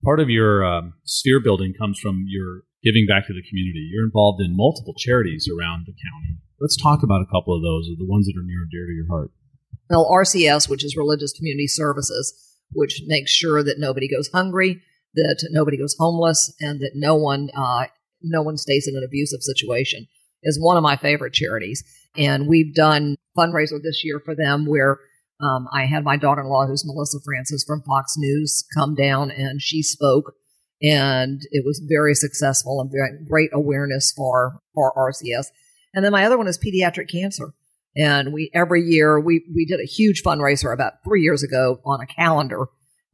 Part 0.05 0.21
of 0.21 0.29
your 0.29 0.65
um, 0.65 0.95
sphere 1.05 1.41
building 1.41 1.73
comes 1.79 1.99
from 1.99 2.25
your 2.29 2.63
giving 2.83 3.07
back 3.09 3.27
to 3.27 3.33
the 3.33 3.43
community. 3.43 3.91
You're 3.93 4.05
involved 4.05 4.41
in 4.41 4.57
multiple 4.57 4.95
charities 4.97 5.49
around 5.49 5.87
the 5.87 5.93
county. 5.93 6.39
Let's 6.61 6.81
talk 6.81 7.03
about 7.03 7.23
a 7.23 7.27
couple 7.27 7.55
of 7.55 7.63
those, 7.63 7.91
the 7.99 8.07
ones 8.07 8.27
that 8.27 8.39
are 8.39 8.45
near 8.45 8.63
and 8.63 8.71
dear 8.71 8.87
to 8.87 8.93
your 8.93 9.09
heart. 9.09 9.31
Well, 9.91 10.11
RCS, 10.11 10.69
which 10.69 10.85
is 10.85 10.97
Religious 10.97 11.33
Community 11.33 11.67
Services, 11.67 12.35
which 12.73 13.03
makes 13.07 13.31
sure 13.31 13.63
that 13.63 13.79
nobody 13.79 14.09
goes 14.09 14.29
hungry, 14.33 14.83
that 15.17 15.49
nobody 15.51 15.77
goes 15.77 15.97
homeless 15.99 16.55
and 16.61 16.81
that 16.81 16.93
no 16.95 17.15
one 17.15 17.49
uh, 17.57 17.87
no 18.23 18.43
one 18.43 18.57
stays 18.57 18.87
in 18.89 18.97
an 18.97 19.05
abusive 19.05 19.43
situation 19.43 20.07
is 20.43 20.59
one 20.61 20.77
of 20.77 20.83
my 20.83 20.97
favorite 20.97 21.33
charities. 21.33 21.83
And 22.17 22.47
we've 22.47 22.75
done 22.75 23.17
fundraiser 23.37 23.83
this 23.83 24.03
year 24.05 24.21
for 24.25 24.35
them 24.35 24.67
where 24.67 24.99
um, 25.41 25.69
I 25.73 25.85
had 25.85 26.05
my 26.05 26.17
daughter-in-law, 26.17 26.67
who's 26.67 26.87
Melissa 26.87 27.19
Francis 27.25 27.65
from 27.67 27.83
Fox 27.83 28.15
News, 28.17 28.65
come 28.75 28.95
down 28.95 29.31
and 29.31 29.61
she 29.61 29.83
spoke, 29.83 30.33
and 30.81 31.41
it 31.51 31.65
was 31.65 31.83
very 31.87 32.15
successful 32.15 32.81
and 32.81 32.91
very 32.91 33.11
great 33.29 33.51
awareness 33.53 34.13
for 34.17 34.61
for 34.75 34.95
RCS. 34.97 35.47
And 35.93 36.05
then 36.05 36.13
my 36.13 36.25
other 36.25 36.39
one 36.39 36.49
is 36.49 36.59
pediatric 36.59 37.11
cancer. 37.11 37.53
And 37.97 38.33
we 38.33 38.51
every 38.55 38.83
year 38.83 39.21
we 39.21 39.45
we 39.55 39.67
did 39.67 39.81
a 39.81 39.87
huge 39.87 40.23
fundraiser 40.23 40.73
about 40.73 41.05
three 41.05 41.23
years 41.23 41.43
ago 41.43 41.81
on 41.85 42.01
a 42.01 42.07
calendar 42.07 42.67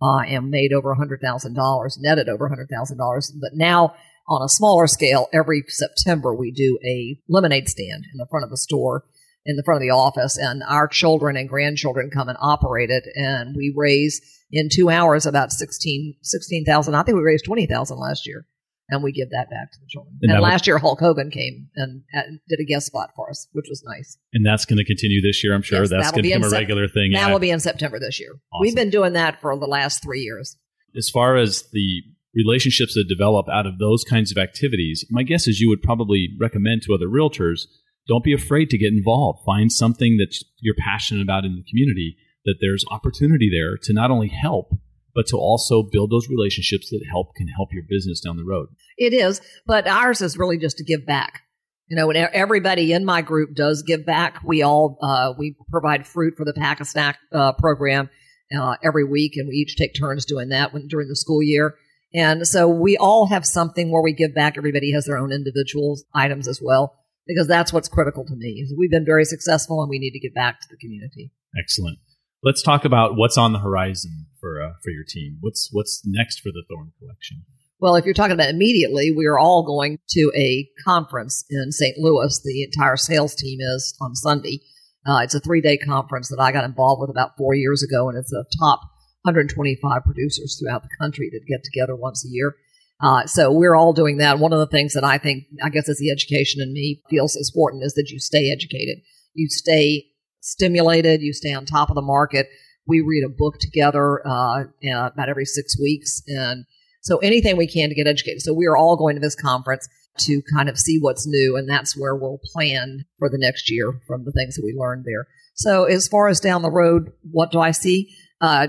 uh, 0.02 0.21
and 0.26 0.50
made 0.50 0.73
over 0.73 0.94
$100,000, 0.94 1.92
netted 2.00 2.28
over 2.28 2.49
$100,000. 2.49 3.32
But 3.40 3.50
now, 3.54 3.94
on 4.28 4.42
a 4.42 4.49
smaller 4.49 4.87
scale, 4.87 5.29
every 5.33 5.64
September 5.68 6.35
we 6.35 6.50
do 6.50 6.79
a 6.85 7.18
lemonade 7.29 7.68
stand 7.68 8.05
in 8.12 8.18
the 8.18 8.27
front 8.31 8.44
of 8.44 8.50
the 8.50 8.57
store, 8.57 9.05
in 9.44 9.57
the 9.57 9.62
front 9.64 9.79
of 9.79 9.83
the 9.83 9.94
office, 9.94 10.37
and 10.37 10.62
our 10.68 10.88
children 10.88 11.37
and 11.37 11.48
grandchildren 11.48 12.11
come 12.12 12.29
and 12.29 12.38
operate 12.40 12.90
it. 12.90 13.05
And 13.14 13.55
we 13.57 13.72
raise 13.77 14.20
in 14.50 14.68
two 14.72 14.90
hours 14.90 15.27
about 15.27 15.53
16, 15.53 16.16
16,000. 16.22 16.94
I 16.94 17.03
think 17.03 17.16
we 17.16 17.22
raised 17.22 17.44
20,000 17.44 17.98
last 17.98 18.27
year 18.27 18.46
and 18.88 19.03
we 19.03 19.12
give 19.12 19.31
that 19.31 19.49
back 19.51 19.73
to 19.73 19.79
the 19.81 19.87
children. 19.88 20.18
And, 20.23 20.33
and 20.33 20.40
last 20.40 20.66
year, 20.66 20.79
Hulk 20.79 21.01
Hogan 21.01 21.31
came 21.31 21.68
and, 21.77 22.03
and, 22.12 22.40
did 22.49 22.61
a 22.61 22.64
guest 22.64 22.87
spot 22.87 23.11
for 23.16 23.31
us, 23.31 23.49
which 23.53 23.66
was 23.68 23.83
nice. 23.87 24.18
And 24.33 24.45
that's 24.45 24.64
going 24.64 24.79
to 24.79 24.85
continue 24.85 25.23
this 25.23 25.42
year, 25.42 25.55
I'm 25.55 25.62
sure. 25.62 25.81
Yes, 25.81 25.90
that's 25.90 26.11
going 26.11 26.25
to 26.25 26.29
become 26.29 26.42
a 26.42 26.51
sep- 26.51 26.59
regular 26.59 26.88
thing. 26.88 27.12
That 27.12 27.27
yeah. 27.27 27.33
will 27.33 27.38
be 27.38 27.51
in 27.51 27.61
September 27.61 27.99
this 27.99 28.21
year. 28.21 28.31
Awesome. 28.31 28.61
We've 28.61 28.77
been 28.77 28.90
doing 28.90 29.14
that 29.14 29.40
for 29.40 29.59
the 29.59 29.66
last 29.66 30.03
three 30.03 30.21
years. 30.21 30.57
As 30.97 31.09
far 31.09 31.37
as 31.37 31.64
the 31.73 32.03
relationships 32.35 32.95
that 32.95 33.05
develop 33.09 33.47
out 33.53 33.66
of 33.66 33.79
those 33.79 34.05
kinds 34.05 34.31
of 34.31 34.38
activities, 34.38 35.05
my 35.11 35.23
guess 35.23 35.47
is 35.47 35.61
you 35.61 35.68
would 35.68 35.83
probably 35.83 36.29
recommend 36.40 36.83
to 36.83 36.95
other 36.95 37.07
realtors 37.07 37.62
don't 38.09 38.25
be 38.25 38.33
afraid 38.33 38.68
to 38.71 38.79
get 38.79 38.92
involved. 38.92 39.40
Find 39.47 39.71
something 39.71 40.16
that 40.16 40.35
you're 40.61 40.75
passionate 40.77 41.23
about 41.23 41.45
in 41.45 41.55
the 41.55 41.64
community, 41.71 42.16
that 42.45 42.57
there's 42.61 42.85
opportunity 42.90 43.49
there 43.51 43.77
to 43.83 43.92
not 43.92 44.11
only 44.11 44.29
help, 44.29 44.73
but 45.14 45.27
to 45.29 45.37
also 45.37 45.83
build 45.83 46.11
those 46.11 46.29
relationships 46.29 46.90
that 46.90 47.05
help 47.11 47.35
can 47.37 47.48
help 47.48 47.70
your 47.72 47.85
business 47.88 48.20
down 48.20 48.37
the 48.37 48.44
road. 48.44 48.68
It 48.96 49.12
is, 49.12 49.40
but 49.66 49.87
ours 49.87 50.20
is 50.20 50.38
really 50.38 50.59
just 50.59 50.79
to 50.79 50.85
give 50.85 51.07
back. 51.07 51.42
You 51.88 51.96
know, 51.96 52.11
everybody 52.11 52.92
in 52.92 53.05
my 53.05 53.20
group 53.20 53.55
does 53.55 53.83
give 53.83 54.07
back, 54.07 54.40
we 54.44 54.62
all 54.62 54.98
uh, 55.03 55.35
we 55.38 55.57
provide 55.70 56.07
fruit 56.07 56.35
for 56.37 56.44
the 56.44 56.55
Pack 56.55 56.81
a 56.81 56.85
Snack 56.85 57.18
uh, 57.33 57.53
program 57.53 58.09
uh, 58.57 58.77
every 58.83 59.05
week, 59.05 59.33
and 59.37 59.48
we 59.48 59.55
each 59.57 59.77
take 59.77 59.94
turns 59.98 60.25
doing 60.25 60.51
that 60.51 60.72
when, 60.72 60.88
during 60.88 61.09
the 61.09 61.16
school 61.16 61.42
year. 61.42 61.75
And 62.14 62.46
so 62.46 62.68
we 62.68 62.96
all 62.96 63.27
have 63.27 63.44
something 63.44 63.90
where 63.90 64.03
we 64.03 64.12
give 64.12 64.35
back. 64.35 64.57
Everybody 64.57 64.92
has 64.92 65.07
their 65.07 65.18
own 65.18 65.33
individual 65.33 65.98
items 66.14 66.46
as 66.48 66.61
well, 66.62 66.94
because 67.27 67.46
that's 67.46 67.72
what's 67.72 67.88
critical 67.88 68.25
to 68.25 68.37
me. 68.37 68.66
We've 68.79 68.90
been 68.90 69.05
very 69.05 69.25
successful, 69.25 69.83
and 69.83 69.90
we 69.90 69.98
need 69.98 70.12
to 70.12 70.20
give 70.20 70.35
back 70.35 70.61
to 70.61 70.66
the 70.70 70.77
community. 70.77 71.33
Excellent. 71.59 71.98
Let's 72.44 72.62
talk 72.62 72.85
about 72.85 73.16
what's 73.16 73.38
on 73.38 73.52
the 73.52 73.61
horizon 73.61 74.26
for 74.40 74.61
uh, 74.61 74.72
for 74.83 74.90
your 74.90 75.05
team. 75.07 75.38
What's 75.40 75.68
what's 75.70 76.02
next 76.05 76.40
for 76.40 76.48
the 76.48 76.64
Thorn 76.68 76.92
Collection? 76.98 77.44
Well, 77.78 77.94
if 77.94 78.05
you're 78.05 78.14
talking 78.14 78.33
about 78.33 78.50
immediately, 78.50 79.12
we 79.16 79.26
are 79.26 79.38
all 79.38 79.64
going 79.64 79.98
to 80.11 80.33
a 80.37 80.68
conference 80.85 81.44
in 81.50 81.70
St. 81.70 81.98
Louis. 81.98 82.40
The 82.44 82.64
entire 82.64 82.96
sales 82.96 83.35
team 83.35 83.59
is 83.61 83.94
on 84.00 84.14
Sunday. 84.16 84.61
Uh, 85.07 85.20
it's 85.22 85.35
a 85.35 85.40
three 85.40 85.61
day 85.61 85.76
conference 85.76 86.28
that 86.28 86.40
I 86.40 86.50
got 86.50 86.64
involved 86.64 87.00
with 87.00 87.11
about 87.11 87.37
four 87.37 87.55
years 87.55 87.83
ago, 87.83 88.09
and 88.09 88.18
it's 88.18 88.33
a 88.33 88.44
top 88.59 88.81
125 89.22 90.02
producers 90.05 90.59
throughout 90.59 90.83
the 90.83 90.96
country 91.00 91.31
that 91.33 91.46
get 91.48 91.62
together 91.62 91.94
once 91.94 92.24
a 92.24 92.28
year. 92.28 92.57
Uh, 93.00 93.26
so 93.26 93.52
we're 93.52 93.74
all 93.74 93.92
doing 93.92 94.18
that. 94.18 94.38
One 94.38 94.52
of 94.52 94.59
the 94.59 94.66
things 94.66 94.94
that 94.94 95.05
I 95.05 95.18
think, 95.18 95.44
I 95.62 95.68
guess, 95.68 95.88
as 95.88 95.98
the 95.98 96.11
education 96.11 96.61
in 96.61 96.72
me 96.72 97.02
feels 97.09 97.37
important 97.37 97.85
is 97.85 97.94
that 97.94 98.11
you 98.11 98.18
stay 98.20 98.50
educated. 98.50 98.98
You 99.35 99.48
stay 99.48 100.07
stimulated. 100.42 101.22
You 101.22 101.33
stay 101.33 101.55
on 101.55 101.64
top 101.64 101.88
of 101.88 101.94
the 101.94 102.02
market. 102.02 102.48
We 102.87 103.00
read 103.00 103.24
a 103.24 103.28
book 103.31 103.55
together 103.61 104.26
uh, 104.26 104.64
about 104.85 105.28
every 105.28 105.46
six 105.46 105.81
weeks, 105.81 106.20
and 106.26 106.66
so 107.00 107.18
anything 107.18 107.57
we 107.57 107.66
can 107.66 107.88
to 107.88 107.94
get 107.94 108.07
educated. 108.07 108.42
So 108.42 108.52
we 108.52 108.66
are 108.66 108.76
all 108.76 108.96
going 108.96 109.14
to 109.14 109.20
this 109.20 109.37
conference 109.37 109.88
to 110.18 110.42
kind 110.55 110.68
of 110.68 110.78
see 110.78 110.98
what's 111.00 111.26
new, 111.26 111.57
and 111.57 111.68
that's 111.68 111.96
where 111.96 112.14
we'll 112.14 112.40
plan 112.52 113.05
for 113.18 113.31
the 113.31 113.38
next 113.38 113.70
year 113.70 114.00
from 114.07 114.24
the 114.24 114.33
things 114.33 114.57
that 114.57 114.64
we 114.64 114.74
learned 114.76 115.05
there. 115.05 115.26
So 115.55 115.85
as 115.85 116.09
far 116.09 116.28
as 116.28 116.40
down 116.40 116.62
the 116.62 116.70
road, 116.70 117.12
what 117.31 117.52
do 117.52 117.61
I 117.61 117.70
see? 117.70 118.14
Uh, 118.40 118.66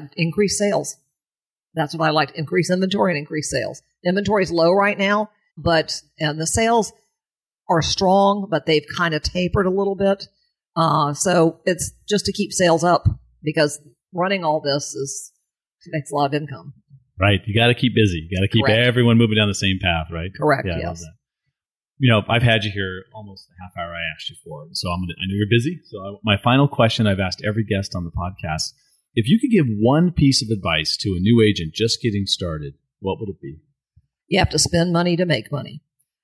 sales. 0.47 0.95
That's 1.73 1.95
what 1.95 2.07
I 2.07 2.11
like. 2.11 2.29
to 2.29 2.39
Increase 2.39 2.69
inventory 2.69 3.11
and 3.11 3.17
increase 3.17 3.49
sales. 3.49 3.81
Inventory 4.05 4.43
is 4.43 4.51
low 4.51 4.71
right 4.71 4.97
now, 4.97 5.31
but 5.57 6.01
and 6.19 6.39
the 6.39 6.45
sales 6.45 6.93
are 7.67 7.81
strong, 7.81 8.47
but 8.49 8.65
they've 8.65 8.85
kind 8.95 9.13
of 9.13 9.23
tapered 9.23 9.65
a 9.65 9.71
little 9.71 9.95
bit. 9.95 10.27
Uh, 10.75 11.13
so 11.13 11.59
it's 11.65 11.91
just 12.09 12.25
to 12.25 12.31
keep 12.31 12.51
sales 12.51 12.83
up 12.83 13.07
because 13.43 13.79
running 14.13 14.43
all 14.43 14.61
this 14.61 14.93
is 14.93 15.31
makes 15.87 16.11
a 16.11 16.15
lot 16.15 16.33
of 16.33 16.33
income. 16.33 16.73
Right. 17.19 17.41
You 17.45 17.53
got 17.53 17.67
to 17.67 17.75
keep 17.75 17.93
busy. 17.93 18.27
You 18.29 18.37
got 18.37 18.41
to 18.41 18.47
keep 18.47 18.65
Correct. 18.65 18.87
everyone 18.87 19.17
moving 19.17 19.35
down 19.35 19.47
the 19.47 19.55
same 19.55 19.79
path, 19.81 20.07
right? 20.11 20.31
Correct. 20.35 20.67
Yeah, 20.67 20.79
yes. 20.79 21.03
You 21.99 22.11
know, 22.11 22.23
I've 22.27 22.41
had 22.41 22.63
you 22.63 22.71
here 22.71 23.03
almost 23.13 23.47
a 23.49 23.63
half 23.63 23.71
hour. 23.77 23.93
I 23.93 24.01
asked 24.15 24.29
you 24.29 24.35
for, 24.43 24.67
so 24.71 24.89
I'm 24.89 25.01
gonna, 25.01 25.13
I 25.21 25.27
know 25.27 25.35
you're 25.35 25.47
busy. 25.49 25.79
So 25.85 25.99
I, 25.99 26.15
my 26.23 26.37
final 26.41 26.67
question 26.67 27.05
I've 27.05 27.19
asked 27.19 27.43
every 27.47 27.63
guest 27.63 27.95
on 27.95 28.03
the 28.03 28.11
podcast: 28.11 28.73
If 29.13 29.29
you 29.29 29.39
could 29.39 29.51
give 29.51 29.67
one 29.79 30.11
piece 30.11 30.41
of 30.41 30.49
advice 30.49 30.97
to 30.97 31.09
a 31.09 31.19
new 31.19 31.41
agent 31.41 31.73
just 31.73 32.01
getting 32.01 32.25
started, 32.25 32.73
what 32.99 33.19
would 33.19 33.29
it 33.29 33.39
be? 33.39 33.59
You 34.27 34.39
have 34.39 34.49
to 34.49 34.59
spend 34.59 34.91
money 34.91 35.15
to 35.15 35.25
make 35.25 35.51
money. 35.51 35.81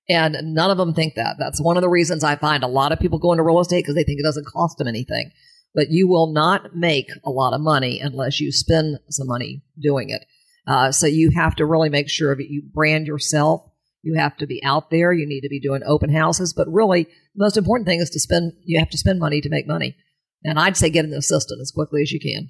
And 0.10 0.36
none 0.56 0.72
of 0.72 0.78
them 0.78 0.94
think 0.94 1.14
that. 1.16 1.36
That's 1.38 1.62
one 1.62 1.78
of 1.78 1.82
the 1.82 1.90
reasons 1.90 2.24
I 2.24 2.36
find 2.36 2.64
a 2.64 2.68
lot 2.68 2.92
of 2.92 3.00
people 3.00 3.20
go 3.20 3.32
into 3.32 3.44
real 3.44 3.60
estate 3.60 3.84
because 3.84 3.96
they 3.96 4.04
think 4.04 4.20
it 4.20 4.24
doesn't 4.24 4.48
cost 4.48 4.78
them 4.78 4.88
anything. 4.88 5.32
But 5.76 5.92
you 5.92 6.08
will 6.08 6.34
not 6.34 6.76
make 6.76 7.10
a 7.24 7.30
lot 7.30 7.54
of 7.54 7.62
money 7.62 8.00
unless 8.00 8.40
you 8.40 8.52
spend 8.52 8.98
some 9.10 9.28
money 9.28 9.62
doing 9.80 10.10
it. 10.10 10.26
Uh, 10.68 10.92
so 10.92 11.06
you 11.06 11.32
have 11.36 11.56
to 11.56 11.66
really 11.66 11.90
make 11.90 12.10
sure 12.10 12.36
that 12.36 12.50
you 12.50 12.64
brand 12.74 13.06
yourself. 13.06 13.62
You 14.02 14.16
have 14.16 14.36
to 14.38 14.48
be 14.48 14.64
out 14.64 14.90
there. 14.90 15.14
You 15.14 15.28
need 15.28 15.42
to 15.42 15.50
be 15.50 15.60
doing 15.60 15.82
open 15.86 16.12
houses. 16.12 16.54
But 16.58 16.68
really, 16.72 17.04
the 17.04 17.10
most 17.44 17.58
important 17.58 17.88
thing 17.88 18.00
is 18.00 18.10
to 18.12 18.20
spend, 18.20 18.54
you 18.64 18.80
have 18.80 18.90
to 18.90 18.98
spend 18.98 19.20
money 19.20 19.42
to 19.42 19.50
make 19.50 19.68
money. 19.68 19.96
And 20.44 20.58
I'd 20.58 20.78
say 20.78 20.90
get 20.90 21.06
an 21.06 21.14
assistant 21.14 21.62
as 21.62 21.72
quickly 21.72 22.02
as 22.02 22.12
you 22.12 22.20
can. 22.20 22.50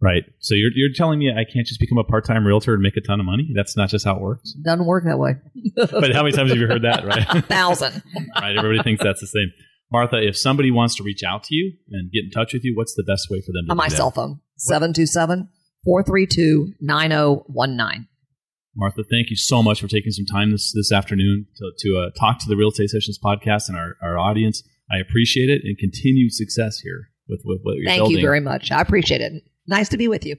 Right. 0.00 0.22
So 0.38 0.54
you're 0.54 0.70
you're 0.74 0.92
telling 0.94 1.18
me 1.18 1.30
I 1.30 1.44
can't 1.44 1.66
just 1.66 1.80
become 1.80 1.98
a 1.98 2.04
part 2.04 2.24
time 2.24 2.46
realtor 2.46 2.72
and 2.74 2.82
make 2.82 2.96
a 2.96 3.00
ton 3.00 3.18
of 3.18 3.26
money? 3.26 3.50
That's 3.54 3.76
not 3.76 3.88
just 3.88 4.04
how 4.04 4.14
it 4.14 4.20
works. 4.20 4.52
Doesn't 4.52 4.86
work 4.86 5.04
that 5.04 5.18
way. 5.18 5.34
but 5.76 6.12
how 6.12 6.22
many 6.22 6.32
times 6.36 6.50
have 6.50 6.58
you 6.58 6.68
heard 6.68 6.82
that? 6.82 7.04
Right. 7.04 7.26
a 7.28 7.42
Thousand. 7.48 8.02
right. 8.40 8.56
Everybody 8.56 8.82
thinks 8.82 9.02
that's 9.02 9.20
the 9.20 9.26
same. 9.26 9.50
Martha, 9.90 10.18
if 10.22 10.36
somebody 10.36 10.70
wants 10.70 10.94
to 10.96 11.02
reach 11.02 11.22
out 11.24 11.42
to 11.44 11.54
you 11.54 11.72
and 11.90 12.12
get 12.12 12.24
in 12.24 12.30
touch 12.30 12.52
with 12.52 12.62
you, 12.62 12.76
what's 12.76 12.94
the 12.94 13.02
best 13.02 13.26
way 13.30 13.40
for 13.40 13.52
them 13.52 13.64
to 13.66 13.70
On 13.72 13.76
my 13.76 13.88
that? 13.88 13.96
cell 13.96 14.10
phone, 14.10 14.40
727 14.58 15.48
432 15.84 16.74
9019. 16.80 18.06
Martha, 18.76 19.02
thank 19.10 19.30
you 19.30 19.36
so 19.36 19.62
much 19.62 19.80
for 19.80 19.88
taking 19.88 20.12
some 20.12 20.26
time 20.26 20.52
this, 20.52 20.72
this 20.72 20.92
afternoon 20.92 21.46
to, 21.56 21.72
to 21.78 21.98
uh, 21.98 22.10
talk 22.20 22.38
to 22.38 22.46
the 22.48 22.54
Real 22.54 22.68
Estate 22.68 22.90
Sessions 22.90 23.18
podcast 23.18 23.68
and 23.68 23.76
our, 23.76 23.96
our 24.02 24.18
audience. 24.18 24.62
I 24.92 24.98
appreciate 24.98 25.48
it 25.48 25.62
and 25.64 25.76
continued 25.76 26.32
success 26.32 26.78
here 26.80 27.10
with, 27.28 27.40
with 27.44 27.60
what 27.62 27.76
you're 27.76 27.86
Thank 27.86 28.00
building. 28.00 28.18
you 28.18 28.22
very 28.22 28.40
much. 28.40 28.70
I 28.70 28.80
appreciate 28.80 29.20
it. 29.20 29.42
Nice 29.68 29.88
to 29.90 29.96
be 29.96 30.08
with 30.08 30.26
you. 30.26 30.38